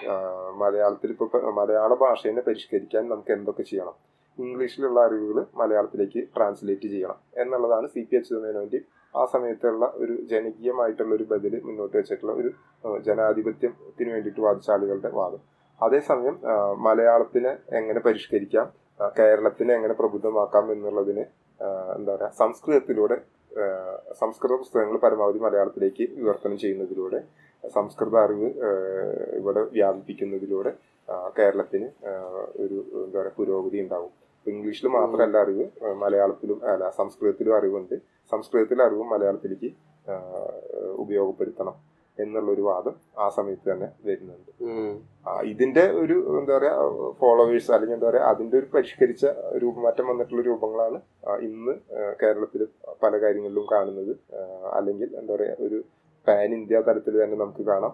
[0.57, 1.27] മലയാളത്തിൽ ഇപ്പൊ
[1.59, 3.95] മലയാള ഭാഷയെ പരിഷ്കരിക്കാൻ നമുക്ക് എന്തൊക്കെ ചെയ്യണം?
[4.37, 8.79] ഇംഗ്ലീഷിലുള്ള അറിവുകൾ മലയാളത്തിലേക്ക് ട്രാൻസ്ലേറ്റ് ചെയ്യണം എന്നുള്ളതാണ് സി പി എച്ച് മേനോന്റെ
[9.13, 12.49] ആ സമയത്തുള്ള ഒരു ജനകീയമായിട്ടുള്ള ഒരു ബദൽ മുന്നോട്ട് വെച്ചിട്ടുള്ള ഒരു
[13.05, 15.41] ജനാധിപത്യത്തിന് വേണ്ടിയിട്ട് വാദിച്ച ആളുകളുടെ വാദം.
[15.79, 16.35] അതേസമയം
[16.87, 18.67] മലയാളത്തിനെ എങ്ങനെ പരിഷ്കരിക്കാം
[19.19, 21.23] കേരളത്തിനെ എങ്ങനെ പ്രബുദ്ധമാക്കാം എന്നുള്ളതിന്
[21.97, 23.17] എന്താ പറയുക സംസ്കൃതത്തിലൂടെ
[24.21, 27.19] സംസ്കൃത പുസ്തകങ്ങൾ പരമാവധി മലയാളത്തിലേക്ക് വിവർത്തനം ചെയ്യുന്നതിലൂടെ
[27.63, 28.47] സംസ്കൃത അറിവ്
[29.39, 30.71] ഇവിടെ വ്യാപിപ്പിക്കുന്നതിലൂടെ
[31.37, 31.87] കേരളത്തിന്
[32.63, 34.11] ഒരു എന്താ പറയുക പുരോഗതി ഉണ്ടാവും.
[34.51, 35.65] ഇംഗ്ലീഷിൽ മാത്രമല്ല അറിവ്
[36.03, 37.95] മലയാളത്തിലും അല്ല സംസ്കൃതത്തിലും അറിവുണ്ട്.
[38.33, 39.69] സംസ്കൃതത്തിലെ അറിവും മലയാളത്തിലേക്ക്
[41.03, 41.75] ഉപയോഗപ്പെടുത്തണം.
[42.21, 44.51] എന്നുള്ളൊരു വാദം ആ സമയത്ത് തന്നെ വരുന്നുണ്ട്.
[45.51, 46.75] ഇതിന്റെ ഒരു എന്താ പറയാ
[47.21, 49.25] ഫോളോവേഴ്സ് അല്ലെങ്കിൽ എന്താ പറയാ അതിന്റെ ഒരു പരിഷ്കരിച്ച
[49.63, 50.99] രൂപമാറ്റം വന്നിട്ടുള്ള രൂപങ്ങളാണ്
[51.49, 51.75] ഇന്ന്
[52.21, 52.63] കേരളത്തിൽ
[53.03, 54.13] പല കാര്യങ്ങളിലും കാണുന്നത്.
[54.79, 55.79] അല്ലെങ്കിൽ എന്താ പറയാ ഒരു
[56.27, 57.93] പാൻ ഇന്ത്യ തലത്തിൽ തന്നെ നമുക്ക് കാണാം.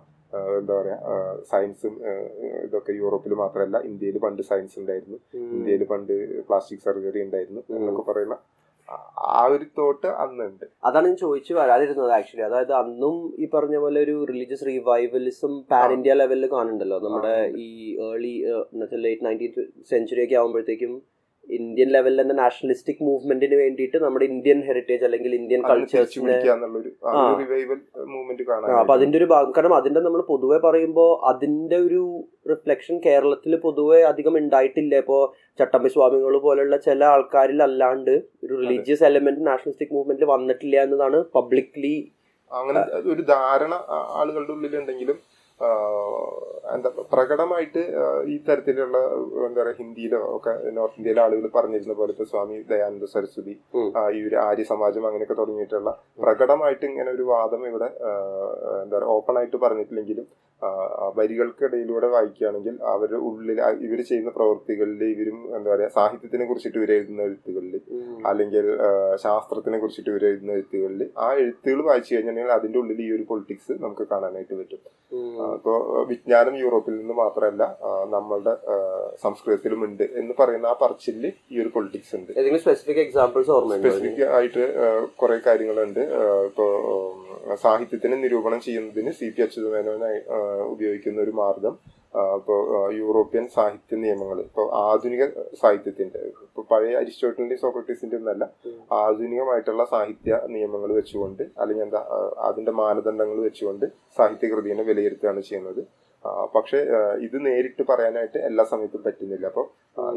[0.60, 0.98] എന്താ പറയാ
[1.52, 1.94] സയൻസും
[2.66, 5.18] ഇതൊക്കെ യൂറോപ്പിൽ മാത്രമല്ല ഇന്ത്യയിൽ പണ്ട് സയൻസ് ഉണ്ടായിരുന്നു.
[5.56, 6.14] ഇന്ത്യയിൽ പണ്ട്
[6.50, 8.38] പ്ലാസ്റ്റിക് സർജറി ഉണ്ടായിരുന്നു എന്നൊക്കെ പറയുന്ന
[8.92, 10.66] ആ- ഒരു തോട്ട് അന്നുണ്ട്.
[10.84, 16.14] അതാണ് ഞാൻ ചോദിച്ചു വരാതിരുന്നത് ആക്ച്വലി അതായത് അന്നും ഈ പറഞ്ഞ പോലെ ഒരു റിലീജിയസ് റിവൈവലിസം പാൻ ഇന്ത്യ
[16.14, 17.00] ലെവലിൽ കാണുന്നുണ്ടല്ലോ.
[17.00, 17.54] നമ്മുടെ.
[17.58, 18.46] ഈ ഏർലി
[18.94, 19.54] ലേറ്റ് നയന്റീൻ
[19.90, 21.19] സെഞ്ചുറി ഒക്കെ ആകുമ്പോഴത്തേക്കും
[21.50, 26.36] ഇന്ത്യൻ ലെവലിൽ തന്നെ നാഷണലിസ്റ്റിക് മൂവ്മെന്റിന് വേണ്ടിയിട്ട് നമ്മുടെ ഇന്ത്യൻ ഹെറിറ്റേജ് അല്ലെങ്കിൽ ഇന്ത്യൻ കൾച്ചേഴ്സിനെ
[28.76, 32.02] അപ്പൊ അതിന്റെ ഒരു ഭാഗം കാരണം അതിന്റെ നമ്മൾ പൊതുവെ പറയുമ്പോൾ അതിന്റെ ഒരു
[32.50, 34.94] റിഫ്ലക്ഷൻ കേരളത്തിൽ പൊതുവെ അധികം ഉണ്ടായിട്ടില്ല.
[34.98, 35.18] ഇപ്പോ
[35.60, 41.96] ചട്ടമ്പി സ്വാമികൾ പോലുള്ള ചില ആൾക്കാരിൽ അല്ലാണ്ട് ഒരു റിലീജിയസ് എലമെന്റ് നാഷണലിസ്റ്റിക് മൂവ്മെന്റിൽ വന്നിട്ടില്ല എന്നതാണ് പബ്ലിക്ലി
[42.52, 42.80] അങ്ങനെ
[43.12, 43.74] ഒരു ധാരണ
[44.16, 45.18] ആളുകളുടെ ആളുകളുടെ ഉള്ളിലുണ്ടെങ്കിലും
[46.74, 47.82] എന്താ പ്രകടമായിട്ട്
[48.34, 48.98] ഈ തരത്തിലുള്ള
[49.48, 53.56] എന്താ പറയുക ഹിന്ദിയിലോ ഒക്കെ നോർത്ത് ഇന്ത്യയിലെ ആളുകൾ പറഞ്ഞിരുന്ന പോലത്തെ സ്വാമി ദയാനന്ദ സരസ്വതി
[54.16, 57.90] ഈ ഒരു ആര്യ സമാജം അങ്ങനെയൊക്കെ തുടങ്ങിയിട്ടുള്ള പ്രകടമായിട്ട് ഇങ്ങനെ ഒരു വാദം ഇവിടെ
[58.84, 60.28] എന്താ പറയുക ഓപ്പൺ ആയിട്ട് പറഞ്ഞിട്ടില്ലെങ്കിലും
[61.18, 67.76] വരികൾക്കിടയിലൂടെ വായിക്കുകയാണെങ്കിൽ അവരുടെ ഉള്ളിൽ ഇവർ ചെയ്യുന്ന പ്രവൃത്തികളിൽ ഇവരും എന്താ പറയുക സാഹിത്യത്തിനെ കുറിച്ചിട്ട് ഇവർ എഴുതുന്ന എഴുത്തുകളിൽ
[68.30, 68.66] അല്ലെങ്കിൽ
[69.24, 74.06] ശാസ്ത്രത്തിനെ കുറിച്ചിട്ട് ഇവർ എഴുതുന്ന എഴുത്തുകളിൽ ആ എഴുത്തുകൾ വായിച്ചു കഴിഞ്ഞാൽ അതിന്റെ ഉള്ളിൽ ഈ ഒരു പൊളിറ്റിക്സ് നമുക്ക്
[74.12, 74.82] കാണാനായിട്ട് പറ്റും.
[75.56, 75.78] അപ്പോൾ
[76.12, 77.64] വിജ്ഞാനം യൂറോപ്പിൽ നിന്ന് മാത്രമല്ല
[78.16, 78.54] നമ്മളുടെ
[79.24, 82.32] സംസ്കൃതത്തിലും ഉണ്ട് എന്ന് പറയുന്ന ആ പറച്ചിലിൽ ഈ ഒരു പൊളിറ്റിക്സ് ഉണ്ട്.
[82.66, 84.66] സ്പെസിഫിക് എക്സാമ്പിൾസ് സ്പെസിഫിക് ആയിട്ട്
[85.22, 86.02] കുറെ കാര്യങ്ങളുണ്ട്.
[86.50, 86.72] ഇപ്പോൾ
[87.64, 90.20] സാഹിത്യത്തിന് നിരൂപണം ചെയ്യുന്നതിന് സി പി അച്യുതമേനോനായി
[90.74, 91.76] ഉപയോഗിക്കുന്ന ഒരു മാർഗം.
[92.14, 92.56] ആ, ഇപ്പോ
[92.94, 95.24] യൂറോപ്യൻ സാഹിത്യ നിയമങ്ങൾ ഇപ്പോൾ ആധുനിക
[95.62, 98.44] സാഹിത്യത്തിന്റെ ഇപ്പൊ പഴയ അരിസ്റ്റോട്ടലിന്റെ സോക്രട്ടീസിന്റെ ഒന്നല്ല
[99.00, 102.02] ആധുനികമായിട്ടുള്ള സാഹിത്യ നിയമങ്ങൾ വെച്ചുകൊണ്ട് അല്ലെങ്കിൽ എന്താ
[102.48, 103.86] അതിന്റെ മാനദണ്ഡങ്ങൾ വെച്ചുകൊണ്ട്
[104.18, 105.82] സാഹിത്യകൃതിയെ വിലയിരുത്തുകയാണ് ചെയ്യുന്നത്.
[106.54, 106.80] പക്ഷെ പക്ഷേ
[107.22, 109.46] ഇത് നേരിട്ട് പറയാനായിട്ട് എല്ലാ സമയത്തും പറ്റുന്നില്ല.
[109.48, 109.66] അപ്പോൾ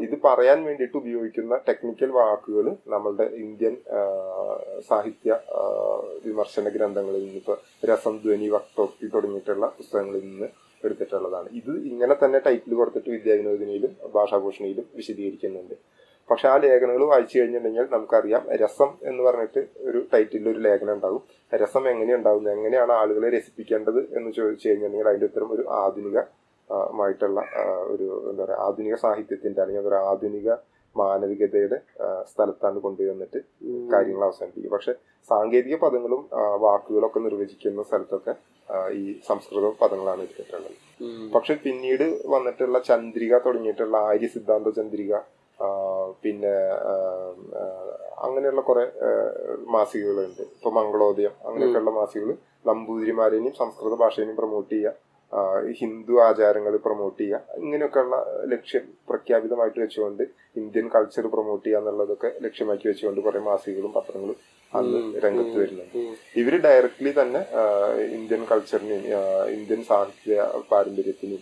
[0.01, 3.75] ഇത് പറയാൻ വേണ്ടിയിട്ട് ഉപയോഗിക്കുന്ന ടെക്നിക്കൽ വാക്കുകൾ നമ്മളുടെ ഇന്ത്യൻ
[4.89, 5.31] സാഹിത്യ
[6.25, 10.49] വിമർശന ഗ്രന്ഥങ്ങളിൽ നിന്ന് ഇപ്പോൾ രസം ധ്വനി വക്തോക്തി തുടങ്ങിയിട്ടുള്ള പുസ്തകങ്ങളിൽ നിന്ന്
[10.87, 11.47] എടുത്തിട്ടുള്ളതാണ്.
[11.59, 15.75] ഇത് ഇങ്ങനെ തന്നെ ടൈറ്റിൽ കൊടുത്തിട്ട് വിദ്യാവിനോദിനിയിലും ഭാഷാഭൂഷണിയിലും വിശദീകരിക്കുന്നുണ്ട്.
[16.29, 21.83] പക്ഷെ ആ ലേഖനങ്ങൾ വായിച്ചു കഴിഞ്ഞിട്ടുണ്ടെങ്കിൽ നമുക്കറിയാം രസം എന്ന് പറഞ്ഞിട്ട് ഒരു ടൈറ്റിലിൽ ഒരു ലേഖനം ഉണ്ടാകും രസം
[21.89, 26.19] എങ്ങനെ ഉണ്ടാവുന്നത് എങ്ങനെയാണ് ആളുകളെ രസിപ്പിക്കേണ്ടത് എന്ന് ചോദിച്ചു കഴിഞ്ഞിട്ടുണ്ടെങ്കിൽ അതിന്റെ ഉത്തരം ഒരു ആധുനിക
[26.99, 27.39] മായിട്ടുള്ള
[27.93, 30.49] ഒരു എന്താ പറയുക ആധുനിക സാഹിത്യത്തിന്റെ അല്ലെങ്കിൽ ഒരു ആധുനിക
[31.01, 31.77] മാനവികതയുടെ
[32.31, 33.39] സ്ഥലത്താണ് കൊണ്ടുവന്നിട്ട്
[33.93, 34.71] കാര്യങ്ങൾ അവസാനിപ്പിക്കുക.
[34.75, 34.93] പക്ഷെ
[35.29, 36.21] സാങ്കേതിക പദങ്ങളും
[36.65, 38.33] വാക്കുകളൊക്കെ നിർവചിക്കുന്ന സ്ഥലത്തൊക്കെ
[39.01, 40.77] ഈ സംസ്കൃത പദങ്ങളാണ് എടുത്തിട്ടുള്ളത്.
[41.35, 45.13] പക്ഷെ പിന്നീട് വന്നിട്ടുള്ള ചന്ദ്രിക തുടങ്ങിയിട്ടുള്ള ആര്യ സിദ്ധാന്ത ചന്ദ്രിക
[46.23, 46.53] പിന്നെ
[48.25, 48.83] അങ്ങനെയുള്ള കുറെ
[49.75, 50.43] മാസികകളുണ്ട്.
[50.57, 52.31] ഇപ്പൊ മംഗളോദയം അങ്ങനെയൊക്കെയുള്ള മാസികകൾ
[52.69, 54.93] നമ്പൂതിരിമാരെയും സംസ്കൃത ഭാഷയെയും പ്രൊമോട്ട് ചെയ്യുക.
[55.79, 57.39] ഹിന്ദു ആചാരങ്ങൾ പ്രൊമോട്ട് ചെയ്യുക.
[57.63, 58.17] ഇങ്ങനെയൊക്കെയുള്ള
[58.53, 60.23] ലക്ഷ്യം പ്രഖ്യാപിതമായിട്ട് വെച്ചുകൊണ്ട്
[60.61, 64.37] ഇന്ത്യൻ കൾച്ചർ പ്രൊമോട്ട് ചെയ്യുക എന്നുള്ളതൊക്കെ ലക്ഷ്യമാക്കി വെച്ചുകൊണ്ട് കുറെ മാസികകളും പത്രങ്ങളും
[64.73, 65.97] അന്ന് രംഗത്ത് വരുന്നുണ്ട്.
[66.41, 67.41] ഇവർ ഡയറക്ട്ലി തന്നെ
[68.19, 69.03] ഇന്ത്യൻ കൾച്ചറിനെയും
[69.57, 71.41] ഇന്ത്യൻ സാഹിത്യ പാരമ്പര്യത്തിനും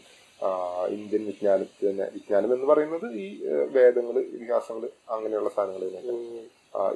[0.95, 3.27] ഇന്ത്യൻ വിജ്ഞാനത്തിന് വിജ്ഞാനം എന്ന് പറയുന്നത് ഈ
[3.75, 6.15] വേദങ്ങൾ ഇതിഹാസങ്ങൾ അങ്ങനെയുള്ള സാധനങ്ങൾ തന്നെ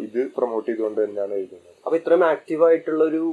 [0.08, 1.76] ഇത് പ്രൊമോട്ട് ചെയ്തുകൊണ്ട് തന്നെയാണ് എഴുതുന്നത്.
[1.86, 3.24] അപ്പൊ ഇത്രയും ആക്റ്റീവ് ആയിട്ടുള്ള ഒരു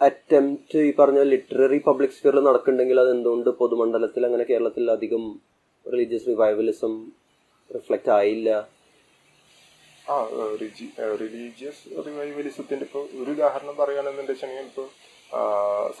[0.00, 5.24] അറ്റംപ്റ്റ് ഈ പറഞ്ഞ ലിറ്റററി പബ്ലിക് സ്ഫിയറിൽ നടക്കുന്നുണ്ടെങ്കിൽ അത് എന്തുകൊണ്ട് പൊതുമണ്ഡലത്തിൽ അങ്ങനെ കേരളത്തിൽ അധികം
[5.86, 6.92] റിലീജിയസ് റിവൈവലിസം
[7.70, 8.50] റിഫ്ലക്റ്റ് ആയില്ല?
[10.06, 10.16] ആ
[11.22, 14.86] റിലീജിയസ് റിവൈവലിസത്തിന്റെ ഇപ്പോൾ ഒരു ഉദാഹരണം പറയുകയാണെന്നുണ്ടെങ്കിൽ ഇപ്പോൾ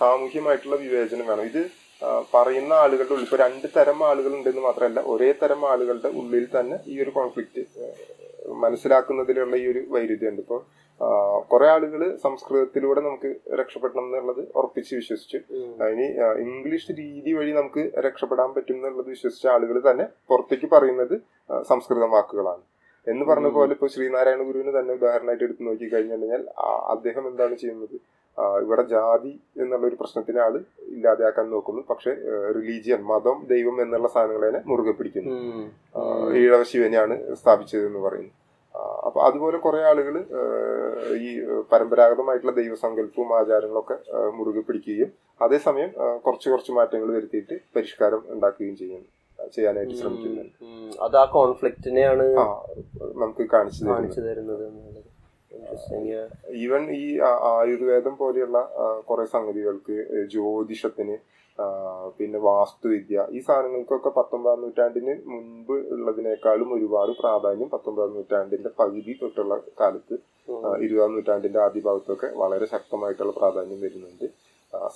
[0.00, 1.44] സാമൂഹ്യമായിട്ടുള്ള വിവേചനം വേണം.
[1.52, 1.62] ഇത്
[2.34, 6.96] പറയുന്ന ആളുകളുടെ ഉള്ളിൽ ഇപ്പൊ രണ്ട് തരം ആളുകൾ ഉണ്ടെന്ന് മാത്രമല്ല ഒരേ തരം ആളുകളുടെ ഉള്ളിൽ തന്നെ ഈ
[7.04, 7.62] ഒരു കോൺഫ്ലിക്റ്റ്
[8.64, 10.60] മനസ്സിലാക്കുന്നതിലുള്ള ഈ ഒരു വൈരുദ്ധ്യം ഉണ്ട് ഇപ്പോൾ
[11.50, 15.38] കുറെ ആളുകൾ സംസ്കൃതത്തിലൂടെ നമുക്ക് രക്ഷപ്പെടണം എന്നുള്ളത് ഉറപ്പിച്ച് വിശ്വസിച്ചു
[15.82, 16.06] അതിന്
[16.38, 21.20] ഇംഗ്ലീഷ് രീതി വഴി നമുക്ക് രക്ഷപ്പെടാൻ പറ്റും എന്നുള്ളത് വിശ്വസിച്ച ആളുകൾ തന്നെ പുറത്തേക്ക് പറയുന്നത്
[21.62, 22.62] സംസ്കൃത വാക്കുകളാണ്.
[23.08, 27.96] എന്ന് പറഞ്ഞ പോലെ ഇപ്പൊ ശ്രീനാരായണ ഗുരുവിന് തന്നെ ഉദാഹരണമായിട്ട് എടുത്ത് നോക്കി കഴിഞ്ഞാൽ അദ്ദേഹം എന്താണ് ചെയ്യുന്നത്?
[28.62, 31.82] ഇവിടെ ജാതി എന്നുള്ള ഒരു പ്രശ്നത്തിനെ ആൾ ഇല്ലാതെയാക്കാൻ നോക്കുന്നു.
[31.90, 32.16] പക്ഷെ
[32.56, 35.32] റിലീജിയൻ മതം ദൈവം എന്നുള്ള സാധനങ്ങളെ മുറുകെ പിടിക്കുന്നു.
[36.34, 38.30] ഈഴവ ശിവനെയാണ് സ്ഥാപിച്ചത് എന്ന് പറയുന്നു.
[38.78, 40.14] അപ്പൊ അതുപോലെ കുറെ ആളുകൾ
[41.18, 41.30] ഈ
[41.72, 43.96] പരമ്പരാഗതമായിട്ടുള്ള ദൈവസങ്കല്പവും ആചാരങ്ങളൊക്കെ
[44.30, 45.10] മുറുകെ പിടിക്കുകയും
[45.40, 45.90] അതേസമയം
[46.26, 49.08] കുറച്ച് കുറച്ച് മാറ്റങ്ങൾ വരുത്തിയിട്ട് പരിഷ്കാരം ഉണ്ടാക്കുകയും ചെയ്യുന്നു
[49.52, 50.56] ചെയ്യാനായിട്ട് ശ്രമിക്കുന്നുണ്ട്
[51.00, 52.24] അത് ആ കോൺഫ്ലിക്റ്റിനെയാണ്
[53.14, 53.94] നമുക്ക് കാണിച്ചു തരുന്നത്.
[53.94, 54.64] കാണിച്ചു തരുന്നത്
[56.56, 57.04] ഈവൻ ഈ
[57.52, 58.58] ആയുർവേദം പോലെയുള്ള
[59.10, 59.96] കുറെ സംഗതികൾക്ക്
[60.28, 61.16] ജ്യോതിഷത്തിന്
[62.18, 63.24] പിന്നെ വാസ്തുവിദ്യ.
[63.36, 70.16] ഈ സാധനങ്ങൾക്കൊക്കെ പത്തൊമ്പതാം നൂറ്റാണ്ടിന് മുൻപ് ഉള്ളതിനേക്കാളും ഒരുപാട് പ്രാധാന്യം പത്തൊമ്പതാം നൂറ്റാണ്ടിന്റെ പകുതി തൊട്ടുള്ള കാലത്ത്
[70.84, 74.26] ഇരുപതാം നൂറ്റാണ്ടിന്റെ ആദ്യ ഭാഗത്തൊക്കെ വളരെ ശക്തമായിട്ടുള്ള പ്രാധാന്യം വരുന്നുണ്ട്.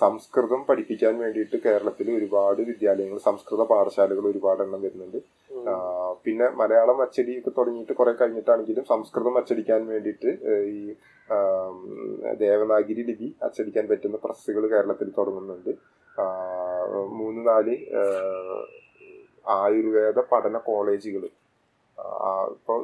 [0.00, 5.18] സംസ്കൃതം പഠിപ്പിക്കാൻ വേണ്ടിയിട്ട് കേരളത്തിൽ ഒരുപാട് വിദ്യാലയങ്ങൾ സംസ്കൃത പാഠശാലകൾ ഒരുപാട് എണ്ണം വരുന്നുണ്ട്
[6.24, 10.30] പിന്നെ മലയാളം അച്ചടി ഒക്കെ തുടങ്ങിയിട്ട് കുറെ കഴിഞ്ഞിട്ടാണെങ്കിലും സംസ്കൃതം അച്ചടിക്കാൻ വേണ്ടിയിട്ട്
[10.74, 10.82] ഈ
[12.44, 15.72] ദേവനാഗിരി ലിപി അച്ചടിക്കാൻ പറ്റുന്ന പ്രസ്സുകൾ കേരളത്തിൽ തുടങ്ങുന്നുണ്ട്.
[17.18, 17.74] മൂന്ന് നാല്
[19.48, 21.24] ആയുർവേദ പഠന കോളേജുകൾ
[22.50, 22.78] ഇപ്പോൾ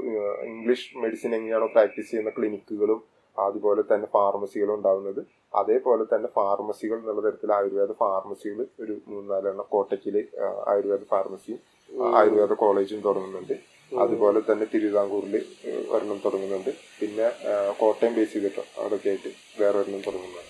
[0.45, 3.01] ഇംഗ്ലീഷ് മെഡിസിൻ എങ്ങനെയാണോ പ്രാക്ടീസ് ചെയ്യുന്ന ക്ലിനിക്കുകളും
[3.37, 5.21] അതുപോലെ തന്നെ ഫാർമസികളും ഉണ്ടാകുന്നത്
[5.55, 10.17] അതേപോലെ തന്നെ ഫാർമസികൾ എന്നുള്ള തരത്തിൽ ആയുർവേദ ഫാർമസികൾ ഒരു മൂന്ന് നാലെണ്ണം കോട്ടയ്ക്കിൽ
[10.73, 11.61] ആയുർവേദ ഫാർമസിയും
[12.14, 13.57] ആയുർവേദ കോളേജും തുടങ്ങുന്നുണ്ട്.
[13.99, 15.37] അതുപോലെ തന്നെ തിരുവിതാംകൂറിൽ
[15.93, 16.73] ഒരെണ്ണം തുടങ്ങുന്നുണ്ട്.
[17.01, 17.27] പിന്നെ
[17.79, 20.48] കോട്ടയം ബേസ് ചെയ്തിട്ട് അവിടെയൊക്കെ ആയിട്ട് വേറെ ഒരെണ്ണം തുടങ്ങുന്നുണ്ട്.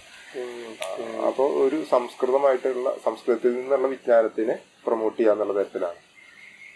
[1.28, 4.54] അപ്പോൾ ഒരു സംസ്കൃതമായിട്ടുള്ള സംസ്കൃതത്തിൽ നിന്നുള്ള വിജ്ഞാനത്തിനെ
[4.86, 5.98] പ്രൊമോട്ട് ചെയ്യുക എന്നുള്ള തരത്തിലാണ്.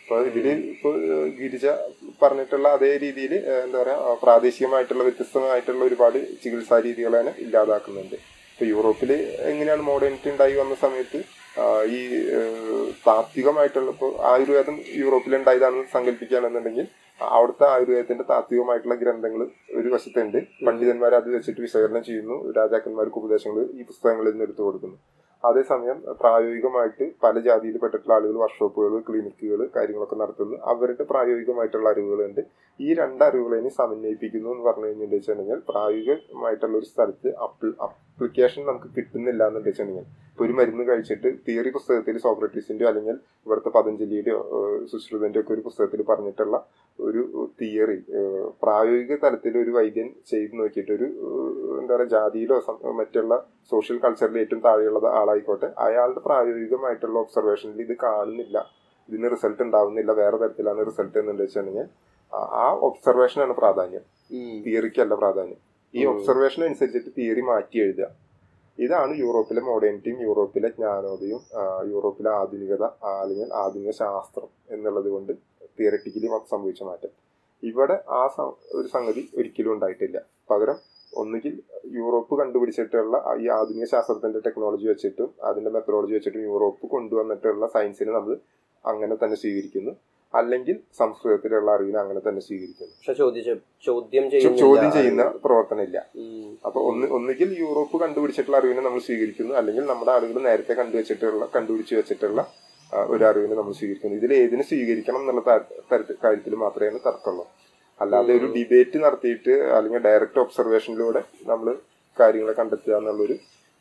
[0.02, 0.90] അപ്പൊ ഇതിൽ ഇപ്പൊ
[1.40, 1.66] ഗിരിജ
[2.22, 8.16] പറഞ്ഞിട്ടുള്ള അതേ രീതിയിൽ എന്താ പറയാ പ്രാദേശികമായിട്ടുള്ള വ്യത്യസ്തമായിട്ടുള്ള ഒരുപാട് ചികിത്സാ രീതികളാണ് ഇല്ലാതാക്കുന്നുണ്ട്.
[8.52, 9.12] ഇപ്പൊ യൂറോപ്പിൽ
[9.50, 11.20] എങ്ങനെയാണ് മോഡേണിറ്റി ഉണ്ടായി വന്ന സമയത്ത്
[11.96, 12.00] ഈ
[13.06, 16.86] താത്വികമായിട്ടുള്ള ഇപ്പോൾ ആയുർവേദം യൂറോപ്പിൽ ഉണ്ടായതാണെന്ന് സങ്കല്പിക്കുകയാണെന്നുണ്ടെങ്കിൽ
[17.28, 20.38] അവിടുത്തെ ആയുർവേദത്തിന്റെ താത്വികമായിട്ടുള്ള ഗ്രന്ഥങ്ങൾ ഒരു വശത്തുണ്ട്.
[20.66, 22.52] പണ്ഡിതന്മാർ അത് വെച്ചിട്ട് വിശകലനം ചെയ്യുന്നു.
[22.52, 24.96] രാജാക്കന്മാർക്ക് ഉപദേശങ്ങൾ ഈ പുസ്തകങ്ങളിൽ നിന്ന് എടുത്തു കൊടുക്കുന്നു.
[25.44, 32.42] അതേസമയം പ്രായോഗികമായിട്ട് പല ജാതിയിൽപ്പെട്ടിട്ടുള്ള ആളുകൾ വർക്ക്ഷോപ്പുകൾ ക്ലിനിക്കുകൾ കാര്യങ്ങളൊക്കെ നടത്തുന്നു അവരുടെ പ്രായോഗികമായിട്ടുള്ള അറിവുകളുണ്ട്.
[32.80, 37.30] ഈ രണ്ട് അറിവുകളെയും സമന്വയിപ്പിക്കുന്നു എന്ന് പറഞ്ഞു കഴിഞ്ഞിട്ടുണ്ടെങ്കിൽ പ്രായോഗികമായിട്ടുള്ള ഒരു സ്ഥലത്ത്
[37.86, 44.38] അപ്ലിക്കേഷൻ നമുക്ക് കിട്ടുന്നില്ല എന്ന് വെച്ചിട്ടുണ്ടെങ്കിൽ ഇപ്പോൾ ഒരു മരുന്ന് കഴിച്ചിട്ട് തിയറി പുസ്തകത്തിൽ സോക്രട്ടീസിന്റെയോ അല്ലെങ്കിൽ ഇവിടുത്തെ പതഞ്ജലിയുടെയോ
[44.58, 46.56] ഏഹ്, സുശ്രുതന്റെ ഒക്കെ ഒരു പുസ്തകത്തിൽ പറഞ്ഞിട്ടുള്ള
[46.98, 47.22] ഒരു
[47.60, 47.98] തിയറി
[48.62, 51.08] പ്രായോഗിക തലത്തിൽ ഒരു വൈദ്യൻ ചെയ്ത് നോക്കിയിട്ട് ഒരു
[51.80, 52.56] എന്താ പറയുക ജാതിയിലോ
[52.98, 53.34] മറ്റുള്ള
[53.72, 55.00] സോഷ്യൽ കൾച്ചറിൽ ഏറ്റവും താഴെയുള്ള
[55.32, 58.70] ആളായിക്കോട്ടെ അയാളുടെ പ്രായോഗികമായിട്ടുള്ള ഒബ്സർവേഷനിൽ ഇത് കാണുന്നില്ല.
[59.08, 60.12] ഇതിന് റിസൾട്ട് ഉണ്ടാവുന്നില്ല.
[60.12, 61.86] വേറെ തരത്തിലാണ് റിസൾട്ട് എന്ന് വെച്ചിട്ടുണ്ടെങ്കിൽ
[62.34, 64.00] ആ- ഒബ്സർവേഷനാണ് പ്രാധാന്യം.
[64.62, 65.56] തിയറിക്കല്ല പ്രാധാന്യം.
[65.94, 66.06] ഈ.
[66.06, 68.08] ഒബ്സർവേഷൻ അനുസരിച്ചിട്ട് തിയറി മാറ്റി എഴുതുക.
[68.78, 71.40] ഇതാണ് യൂറോപ്പിലെ മോഡേണിറ്റിയും യൂറോപ്പിലെ ജ്ഞാനോദയും
[71.90, 75.32] യൂറോപ്പിലെ ആധുനികത അല്ലെങ്കിൽ ആധുനിക ശാസ്ത്രം എന്നുള്ളത് കൊണ്ട്
[75.80, 77.08] തിയററ്റിക്കലി സംഭവിച്ച മാറ്റം.
[77.62, 78.24] ഇവിടെ ആ
[78.72, 80.20] ഒരു സംഗതി ഒരിക്കലും ഉണ്ടായിട്ടില്ല.
[80.50, 80.74] പകരം
[81.20, 81.54] ഒന്നുകിൽ
[81.98, 88.34] യൂറോപ്പ് കണ്ടുപിടിച്ചിട്ടുള്ള ഈ ആധുനിക ശാസ്ത്രത്തിന്റെ ടെക്നോളജി വെച്ചിട്ടും അതിന്റെ മെത്തഡോളജി വെച്ചിട്ടും യൂറോപ്പ് കൊണ്ടുവന്നിട്ടുള്ള സയൻസിനെ നമ്മൾ
[88.84, 89.92] അങ്ങനെ തന്നെ സ്വീകരിക്കുന്നു.
[90.34, 92.92] അല്ലെങ്കിൽ സംസ്കൃതത്തിലുള്ള അറിവിനെ അങ്ങനെ തന്നെ സ്വീകരിക്കുന്നു.
[92.98, 93.60] പക്ഷെ ചോദ്യം
[94.60, 96.58] ചോദ്യം ചെയ്യുന്ന പ്രവർത്തനമില്ല ഇല്ല.
[96.66, 102.40] അപ്പൊ ഒന്ന് ഒന്നുകിൽ യൂറോപ്പ് കണ്ടുപിടിച്ചിട്ടുള്ള അറിവിനെ നമ്മൾ സ്വീകരിക്കുന്നു അല്ലെങ്കിൽ നമ്മുടെ ആളുകൾ നേരത്തെ കണ്ടുവച്ചിട്ടുള്ള കണ്ടുപിടിച്ച് വെച്ചിട്ടുള്ള
[103.12, 104.16] ഒരു അറിവിനെ നമ്മൾ സ്വീകരിക്കുന്നു.
[104.20, 105.42] ഇതിൽ ഏതിനെ സ്വീകരിക്കണം എന്നുള്ള
[106.24, 107.44] കാര്യത്തിൽ മാത്രമേ തർക്കമുള്ളൂ.
[108.00, 111.68] അല്ലാതെ ഒരു ഡിബേറ്റ് നടത്തിയിട്ട് അല്ലെങ്കിൽ ഡയറക്റ്റ് ഒബ്സർവേഷനിലൂടെ നമ്മൾ
[112.16, 113.36] കാര്യങ്ങളെ കണ്ടെത്തുക എന്നുള്ളൊരു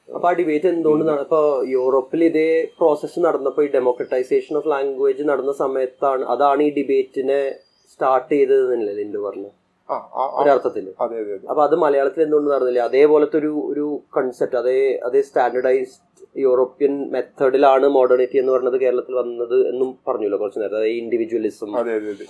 [0.09, 1.39] അപ്പൊ ആ ഡിബേറ്റ് എന്തുകൊണ്ട് നട- ഇപ്പൊ
[1.71, 2.47] യൂറോപ്പിൽ ഇതേ
[2.77, 7.41] പ്രോസസ്സ് നടന്നപ്പോ ഈ ഡെമോക്രറ്റൈസേഷൻ ഓഫ് ലാംഗ്വേജ് നടന്ന സമയത്താണ് അതാണ് ഈ ഡിബേറ്റിനെ
[7.91, 9.51] സ്റ്റാർട്ട് ചെയ്തത് എന്നല്ലേ ലിൻഡു പറഞ്ഞു
[11.05, 11.15] അതെ
[11.51, 12.81] അപ്പൊ അത് മലയാളത്തിൽ എന്തുകൊണ്ട് നടന്നില്ല?
[12.89, 13.85] അതേപോലത്തെ ഒരു ഒരു
[14.17, 14.77] കൺസെപ്റ്റ് അതേ
[15.07, 21.71] അതേ സ്റ്റാൻഡേർഡൈസ്ഡ് യൂറോപ്യൻ മെത്തേഡിലാണ് മോഡേണിറ്റി എന്ന് പറഞ്ഞത് കേരളത്തിൽ വന്നത് എന്നും പറഞ്ഞല്ലോ കുറച്ച് നേരത്തെ അതായത് ഇൻഡിവിജ്വലിസം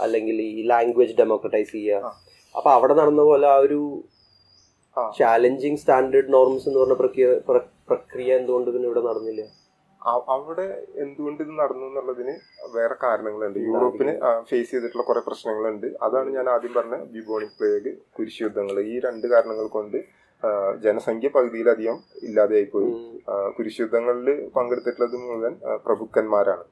[0.05, 2.11] അല്ലെങ്കിൽ ഈ ലാംഗ്വേജ് ഡെമോക്രറ്റൈസ് ചെയ്യുക.
[2.55, 3.79] അപ്പൊ അവിടെ നടന്ന പോലെ ആ ഒരു
[5.13, 9.41] ചാലഞ്ചിങ് സ്റ്റാൻഡേർഡ് നോർമ്സ് എന്ന് പറഞ്ഞ പ്രക്രിയ പ്ര- പ്രക്രിയ എന്തുകൊണ്ട് പിന്നെ ഇവിടെ നടന്നില്ല?
[10.07, 12.33] അവിടെ എന്തുകൊണ്ട് ഇത് നടന്നു എന്നുള്ളതിന്
[12.75, 13.59] വേറെ കാരണങ്ങളുണ്ട്.
[13.59, 15.87] യൂറോപ്പിന് ഫേസ് ചെയ്തിട്ടുള്ള കുറെ പ്രശ്നങ്ങളുണ്ട്.
[16.01, 18.79] അതാണ് ഞാൻ ആദ്യം പറഞ്ഞ ബിബോണിക് പ്ലേഗ് കുരിശുയുദ്ധങ്ങൾ.
[18.81, 19.97] ഈ രണ്ട് കാരണങ്ങൾ കൊണ്ട്
[20.79, 22.91] ജനസംഖ്യ പകുതിയിലധികം ഇല്ലാതെയായിപ്പോയി.
[23.57, 26.63] കുരിശുദ്ധങ്ങളിൽ പങ്കെടുത്തിട്ടുള്ളത് മുഴുവൻ പ്രഭുക്കന്മാരാണ്.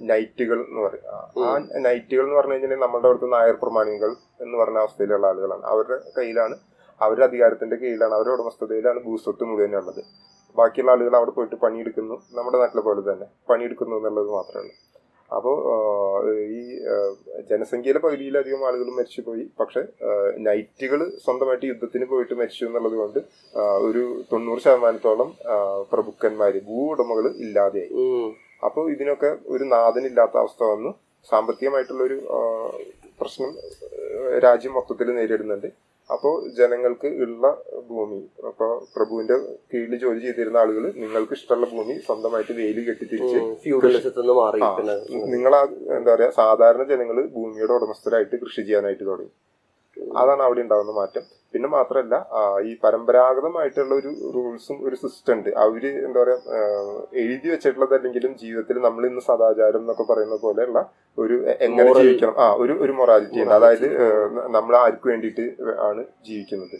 [0.00, 1.06] നൈറ്റുകൾ എന്ന് പറയും
[1.44, 5.62] ആ, നൈറ്റുകൾ എന്ന് പറഞ്ഞു കഴിഞ്ഞാൽ നമ്മുടെ അവിടുത്തെ നായർ പ്രമാണികൾ എന്ന് പറഞ്ഞ അവസ്ഥയിലുള്ള ആളുകളാണ്.
[5.62, 6.56] അവരുടെ കയ്യിലാണ്
[7.00, 10.02] അവരുടെ അധികാരത്തിന്റെ കീഴിലാണ് അവരുടെ ഉടമസ്ഥതയിലാണ് ഭൂസ്വത്ത് മുഴുവൻ ഉള്ളത്.
[10.58, 14.74] ബാക്കിയുള്ള ആളുകൾ അവിടെ പോയിട്ട് പണിയെടുക്കുന്നു നമ്മുടെ നാട്ടിലെ പോലെ തന്നെ പണിയെടുക്കുന്നു എന്നുള്ളത് മാത്രമേ ഉള്ളൂ.
[15.30, 15.56] അപ്പോൾ
[16.56, 16.60] ഈ
[17.50, 19.44] ജനസംഖ്യയിലെ പകുതിയിലധികം ആളുകൾ മരിച്ചുപോയി.
[19.60, 19.82] പക്ഷെ
[20.46, 23.20] നൈറ്റുകൾ സ്വന്തമായിട്ട് യുദ്ധത്തിന് പോയിട്ട് മരിച്ചു എന്നുള്ളത് കൊണ്ട്
[23.86, 27.90] ഒരു തൊണ്ണൂറ് ശതമാനത്തോളം പ്രഭുക്കന്മാർ പ്രഭുക്കന്മാര് ഭൂ ഉടമകൾ ഇല്ലാതെയായി.
[28.66, 30.92] അപ്പോൾ ഇതിനൊക്കെ ഒരു നാഥനില്ലാത്ത അവസ്ഥ വന്നു.
[31.30, 32.18] സാമ്പത്തികമായിട്ടുള്ളൊരു
[33.20, 33.50] പ്രശ്നം
[34.44, 35.68] രാജ്യം മൊത്തത്തിൽ നേരിടുന്നുണ്ട്.
[36.10, 37.44] അപ്പോൾ ജനങ്ങൾക്ക് ഉള്ള
[37.88, 39.36] ഭൂമി അപ്പോൾ പ്രഭുവിന്റെ
[39.70, 43.38] കീഴിൽ ജോലി ചെയ്തിരുന്ന ആളുകൾ നിങ്ങൾക്ക് ഇഷ്ടമുള്ള ഭൂമി സ്വന്തമായിട്ട് വെയിൽ കെട്ടി തിരിച്ച്
[45.34, 45.60] നിങ്ങളാ
[45.96, 49.32] എന്താ പറയാ സാധാരണ ജനങ്ങൾ ഭൂമിയുടെ ഉടമസ്ഥരായിട്ട് കൃഷി ചെയ്യാനായിട്ട് തുടങ്ങി.
[50.20, 51.24] അതാണ് അവിടെ ഉണ്ടാകുന്ന മാറ്റം.
[51.52, 52.14] പിന്നെ മാത്രമല്ല
[52.68, 55.50] ഈ പരമ്പരാഗതമായിട്ടുള്ള ഒരു റൂൾസും ഒരു സിസ്റ്റം ഉണ്ട്.
[55.64, 56.38] അവർ എന്താ പറയാ
[57.22, 60.80] എഴുതി വെച്ചിട്ടുള്ളതല്ലെങ്കിലും ജീവിതത്തിൽ നമ്മൾ ഇന്ന് സദാചാരം എന്നൊക്കെ പറയുന്ന പോലെയുള്ള
[61.18, 62.34] ഒരു എങ്ങനെ ജീവിക്കണം?
[62.44, 63.54] ആ ഒരു ഒരു മൊറാലിറ്റി ഉണ്ട്.
[63.58, 63.86] അതായത്
[64.56, 65.46] നമ്മൾ ആർക്ക് വേണ്ടിയിട്ട്
[65.88, 66.76] ആണ് ജീവിക്കുന്നത്?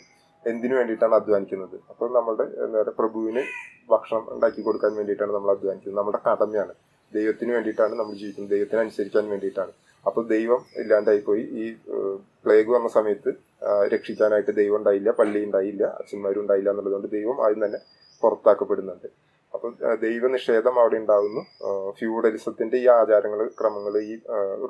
[0.53, 1.77] എന്തിനു വേണ്ടിയിട്ടാണ് അധ്വാനിക്കുന്നത്?
[1.91, 3.45] അപ്പോൾ നമ്മുടെ എന്താ പറയുക പ്രഭുവിന്
[3.93, 5.99] ഭക്ഷണം ഉണ്ടാക്കി കൊടുക്കാൻ വേണ്ടിയിട്ടാണ് നമ്മൾ അധ്വാനിക്കുന്നത്.
[6.01, 6.75] നമ്മുടെ കടമയാണ്.
[7.17, 8.53] ദൈവത്തിന് വേണ്ടിയിട്ടാണ് നമ്മൾ ജീവിക്കുന്നത്.
[8.57, 9.73] ദൈവത്തിന് അനുസരിക്കാൻ വേണ്ടിയിട്ടാണ്.
[10.07, 11.75] അപ്പോൾ ദൈവം ഇല്ലാണ്ടായി പോയി ഈ
[12.45, 13.31] പ്ലേഗ് വന്ന സമയത്ത്
[13.95, 17.79] രക്ഷിക്കാനായിട്ട് ദൈവം ഉണ്ടായില്ല പള്ളി ഉണ്ടായില്ല അച്ഛന്മാരും ഉണ്ടായില്ല എന്നുള്ളതുകൊണ്ട് ദൈവം ആദ്യം തന്നെ
[18.23, 19.09] പുറത്താക്കപ്പെടുന്നുണ്ട്.
[19.55, 21.43] അപ്പോൾ ദൈവ നിഷേധം അവിടെ ഉണ്ടാകുന്നു
[21.99, 24.15] ഫ്യൂഡലിസത്തിന്റെ ഈ ആചാരങ്ങൾ ക്രമങ്ങൾ ഈ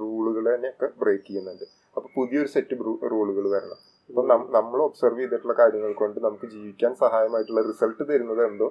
[0.00, 1.64] റൂളുകൾ തന്നെയൊക്കെ ബ്രേക്ക് ചെയ്യുന്നുണ്ട്.
[1.96, 2.76] അപ്പൊ പുതിയൊരു സെറ്റ്
[3.12, 3.78] റൂളുകൾ വരണം.
[4.10, 4.22] ഇപ്പൊ
[4.56, 8.68] നമ്മൾ ഒബ്സർവ് ചെയ്തിട്ടുള്ള കാര്യങ്ങൾ കൊണ്ട് നമുക്ക് ജീവിക്കാൻ സഹായമായിട്ടുള്ള റിസൾട്ട് തരുന്നത് എന്തോ?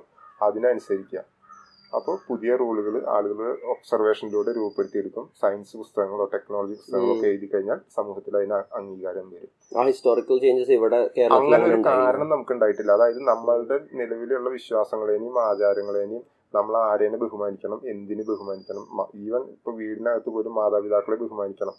[1.93, 3.39] അപ്പോൾ പുതിയ റൂളുകൾ ആളുകൾ
[3.73, 5.25] ഒബ്സർവേഷനിലൂടെ രൂപപ്പെടുത്തിയെടുക്കും.
[5.41, 9.51] സയൻസ് പുസ്തകങ്ങളോ ടെക്നോളജി പുസ്തകങ്ങളോ ഒക്കെ എഴുതി കഴിഞ്ഞാൽ സമൂഹത്തിൽ അതിന് അംഗീകാരം വരും.
[9.77, 10.99] ആ ഹിസ്റ്റോറിക്കൽ ചേഞ്ചസ് ഇവിടെ
[11.39, 16.23] അങ്ങനെ ഒരു കാരണം നമുക്ക് ഉണ്ടായിട്ടില്ല അതായത് നമ്മളുടെ നിലവിലുള്ള വിശ്വാസങ്ങളെയും ആചാരങ്ങളെയും
[16.55, 18.83] നമ്മൾ ആരെയും ബഹുമാനിക്കണം എന്തിന് ബഹുമാനിക്കണം
[19.15, 21.75] ഈവൻ ഇപ്പൊ വീടിനകത്ത് പോലും മാതാപിതാക്കളെ ബഹുമാനിക്കണം.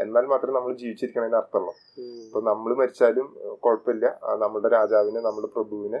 [0.00, 1.74] എന്നാൽ മാത്രമേ നമ്മൾ ജീവിച്ചിരിക്കണതിന് അർത്ഥമുള്ളൂ.
[2.26, 3.26] ഇപ്പൊ നമ്മൾ മരിച്ചാലും
[3.64, 4.06] കുഴപ്പമില്ല.
[4.38, 6.00] നമ്മുടെ രാജാവിനെ നമ്മുടെ പ്രഭുവിനെ